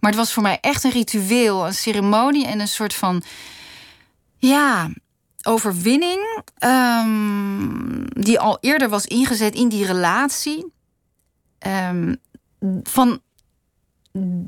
[0.00, 3.22] Maar het was voor mij echt een ritueel, een ceremonie en een soort van.
[4.36, 4.90] Ja,
[5.42, 6.42] overwinning.
[6.58, 10.72] Um, die al eerder was ingezet in die relatie.
[11.66, 12.16] Um,
[12.82, 13.20] van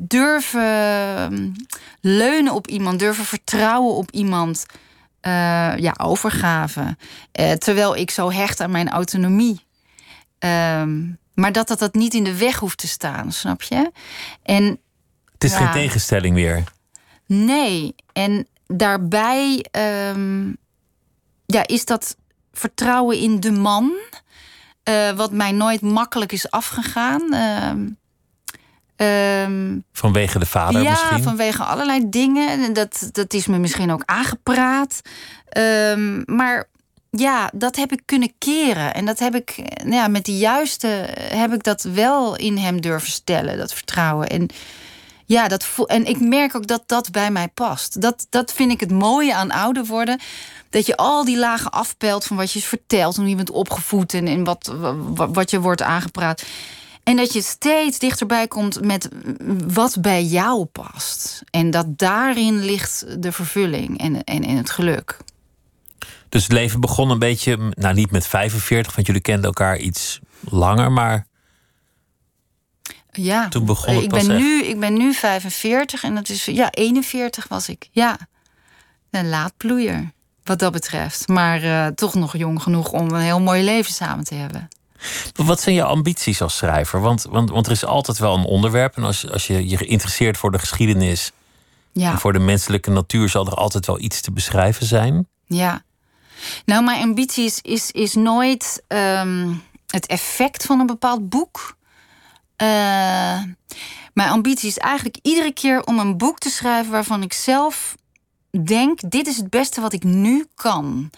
[0.08, 1.56] durven
[2.00, 4.66] leunen op iemand, durven vertrouwen op iemand.
[5.26, 6.96] Uh, ja, overgave.
[7.40, 9.60] Uh, terwijl ik zo hecht aan mijn autonomie.
[10.38, 13.92] Um, maar dat, dat dat niet in de weg hoeft te staan, snap je?
[14.42, 14.64] En,
[15.32, 16.64] het is ja, geen tegenstelling meer.
[17.26, 17.94] Nee.
[18.12, 19.64] En daarbij
[20.10, 20.56] um,
[21.46, 22.16] ja, is dat
[22.52, 23.92] vertrouwen in de man,
[24.88, 27.22] uh, wat mij nooit makkelijk is afgegaan.
[28.96, 31.22] Um, vanwege de vader ja, misschien?
[31.22, 32.72] vanwege allerlei dingen.
[32.72, 35.00] Dat, dat is me misschien ook aangepraat.
[35.58, 36.68] Um, maar
[37.10, 38.94] ja, dat heb ik kunnen keren.
[38.94, 39.54] En dat heb ik,
[39.86, 40.86] ja, met de juiste
[41.18, 44.28] heb ik dat wel in hem durven stellen, dat vertrouwen.
[44.28, 44.48] En
[45.24, 48.00] ja, dat voel, en ik merk ook dat dat bij mij past.
[48.00, 50.20] Dat, dat vind ik het mooie aan ouder worden.
[50.70, 54.26] Dat je al die lagen afpelt van wat je vertelt, hoe je bent opgevoed en,
[54.26, 56.42] en wat, wat, wat je wordt aangepraat.
[57.04, 59.08] En dat je steeds dichterbij komt met
[59.66, 61.42] wat bij jou past.
[61.50, 65.16] En dat daarin ligt de vervulling en, en, en het geluk.
[66.28, 70.20] Dus het leven begon een beetje, nou niet met 45, want jullie kenden elkaar iets
[70.40, 71.26] langer, maar.
[73.12, 74.40] Ja, toen begon het ik ben, echt.
[74.40, 77.88] nu, ik ben nu 45 en dat is, ja, 41 was ik.
[77.90, 78.18] Ja,
[79.10, 80.12] een laadbloeier
[80.44, 81.28] wat dat betreft.
[81.28, 84.68] Maar uh, toch nog jong genoeg om een heel mooi leven samen te hebben.
[85.34, 87.00] Wat zijn je ambities als schrijver?
[87.00, 88.96] Want, want, want er is altijd wel een onderwerp.
[88.96, 91.32] En als, als je je geïnteresseerd voor de geschiedenis
[91.92, 92.10] ja.
[92.10, 95.28] en voor de menselijke natuur, zal er altijd wel iets te beschrijven zijn.
[95.46, 95.82] Ja.
[96.64, 101.76] Nou, mijn ambitie is, is, is nooit um, het effect van een bepaald boek.
[102.62, 103.42] Uh,
[104.12, 107.96] mijn ambitie is eigenlijk iedere keer om een boek te schrijven waarvan ik zelf
[108.64, 111.10] denk: dit is het beste wat ik nu kan.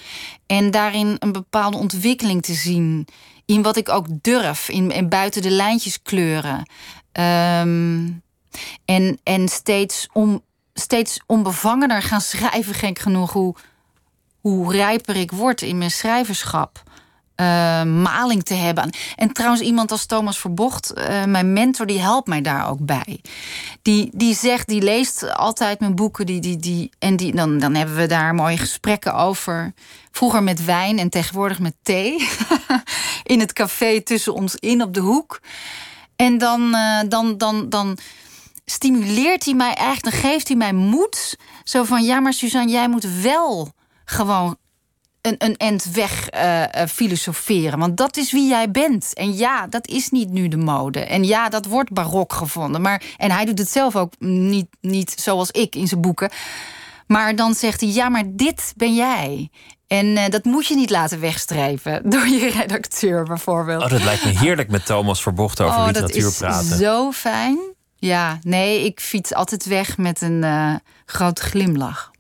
[0.47, 3.07] En daarin een bepaalde ontwikkeling te zien
[3.47, 6.69] in wat ik ook durf, in, buiten de lijntjes kleuren.
[7.13, 8.23] Um,
[8.85, 10.43] en, en steeds, om,
[10.75, 13.55] steeds onbevangener gaan schrijven, gek genoeg, hoe,
[14.41, 16.83] hoe rijper ik word in mijn schrijverschap.
[17.41, 18.91] Uh, maling te hebben.
[19.17, 23.21] En trouwens, iemand als Thomas Verbocht, uh, mijn mentor, die helpt mij daar ook bij.
[23.83, 26.27] Die, die zegt, die leest altijd mijn boeken.
[26.27, 29.75] Die, die, die, en die, dan, dan hebben we daar mooie gesprekken over.
[30.11, 32.29] Vroeger met wijn en tegenwoordig met thee.
[33.23, 35.41] in het café tussen ons in op de hoek.
[36.17, 37.99] En dan, uh, dan, dan, dan
[38.65, 41.37] stimuleert hij mij eigenlijk, dan geeft hij mij moed.
[41.65, 43.73] Zo van, ja, maar Suzanne, jij moet wel
[44.05, 44.57] gewoon
[45.27, 47.79] een, een end weg uh, uh, filosoferen.
[47.79, 49.15] Want dat is wie jij bent.
[49.15, 51.01] En ja, dat is niet nu de mode.
[51.01, 52.81] En ja, dat wordt barok gevonden.
[52.81, 56.31] Maar, en hij doet het zelf ook niet, niet zoals ik in zijn boeken.
[57.07, 59.51] Maar dan zegt hij, ja, maar dit ben jij.
[59.87, 63.83] En eh, dat moet je niet laten wegstrijven door je redacteur bijvoorbeeld.
[63.83, 66.79] Oh, dat lijkt me heerlijk met Thomas Verbocht over oh, literatuur dat is praten.
[66.79, 67.59] Zo fijn.
[67.99, 70.75] Ja, nee, ik fiets altijd weg met een uh,
[71.07, 72.11] grote glimlach.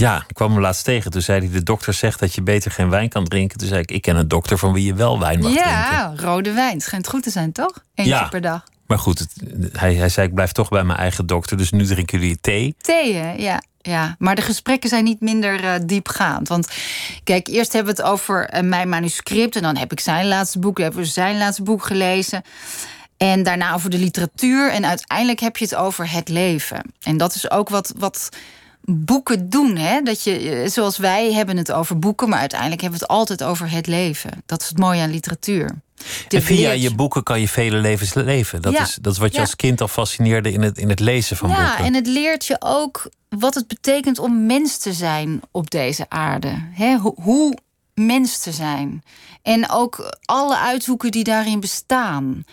[0.00, 1.10] Ja, ik kwam hem laatst tegen.
[1.10, 3.58] Toen zei hij, de dokter zegt dat je beter geen wijn kan drinken.
[3.58, 6.24] Toen zei ik, ik ken een dokter van wie je wel wijn mag ja, drinken.
[6.26, 6.72] Ja, rode wijn.
[6.72, 7.84] Het schijnt goed te zijn, toch?
[7.94, 8.64] Eén ja, keer per dag.
[8.86, 9.34] Maar goed, het,
[9.72, 11.56] hij, hij zei, ik blijf toch bij mijn eigen dokter.
[11.56, 12.74] Dus nu drinken jullie thee.
[12.80, 13.32] Thee, hè?
[13.32, 13.62] ja.
[13.82, 16.48] Ja, maar de gesprekken zijn niet minder uh, diepgaand.
[16.48, 16.68] Want
[17.24, 19.56] kijk, eerst hebben we het over uh, mijn manuscript.
[19.56, 22.42] En dan heb ik zijn laatste boek, hebben we zijn laatste boek gelezen.
[23.16, 24.70] En daarna over de literatuur.
[24.70, 26.82] En uiteindelijk heb je het over het leven.
[27.02, 28.28] En dat is ook wat, wat
[28.90, 29.76] boeken doen.
[29.76, 30.00] Hè?
[30.02, 33.70] Dat je, zoals wij hebben het over boeken, maar uiteindelijk hebben we het altijd over
[33.70, 34.42] het leven.
[34.46, 35.74] Dat is het mooie aan literatuur.
[36.28, 38.62] En via je boeken kan je vele levens leven.
[38.62, 38.82] Dat, Ja.
[38.82, 39.40] is, dat is wat je Ja.
[39.42, 41.84] als kind al fascineerde in het, in het lezen van ja, boeken.
[41.84, 46.54] en het leert je ook wat het betekent om mens te zijn op deze aarde.
[46.72, 47.56] Hè, hoe
[47.94, 49.02] mens te zijn.
[49.42, 52.44] En ook alle uithoeken die daarin bestaan.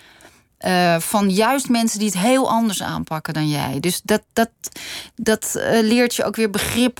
[0.58, 3.80] Eh, van juist mensen die het heel anders aanpakken dan jij.
[3.80, 4.50] Dus dat, dat,
[5.16, 7.00] dat eh, leert je ook weer begrip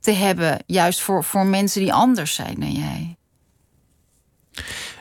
[0.00, 0.58] te hebben.
[0.66, 3.16] Juist voor, voor mensen die anders zijn dan jij.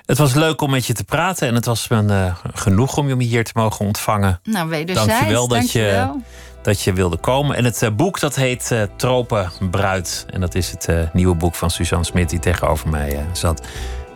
[0.06, 1.48] Het was leuk om met je te praten.
[1.48, 4.40] En het was me eh, genoeg om je hier te mogen ontvangen.
[4.44, 5.12] Nou, wederzijds.
[5.12, 6.22] Dank je wel dat je, dankjewel.
[6.62, 7.56] dat je wilde komen.
[7.56, 10.26] En het boek dat heet eh, Tropenbruid.
[10.30, 13.68] En dat is het nieuwe boek van Suzanne Smit die tegenover mij zat.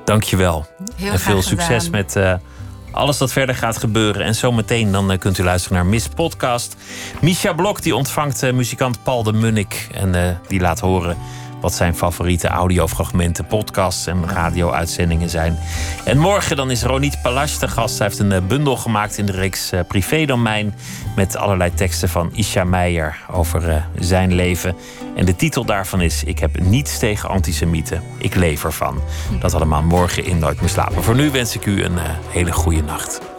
[0.05, 0.65] Dank je wel.
[0.95, 2.15] Heel en veel succes met
[2.91, 4.25] alles wat verder gaat gebeuren.
[4.25, 6.75] En zometeen dan eh, kunt u luisteren naar Miss Podcast.
[7.21, 9.87] Misha Blok die ontvangt eh, muzikant Paul de Munnik.
[9.93, 11.17] En eh, die laat horen
[11.61, 15.57] wat zijn favoriete audiofragmenten, podcasts en radio-uitzendingen zijn.
[16.03, 17.97] En morgen dan is Ronit Palash te gast.
[17.97, 20.73] Hij heeft een eh, bundel gemaakt in de reeks eh, Privédomein...
[21.15, 24.75] met allerlei teksten van Isha Meijer over eh, zijn leven.
[25.15, 26.23] En de titel daarvan is...
[26.23, 28.03] Ik heb niets tegen antisemieten.
[28.17, 29.01] Ik leef ervan.
[29.39, 31.03] Dat allemaal morgen in Nooit meer slapen.
[31.03, 31.99] Voor nu wens ik u een
[32.31, 33.38] hele goede nacht.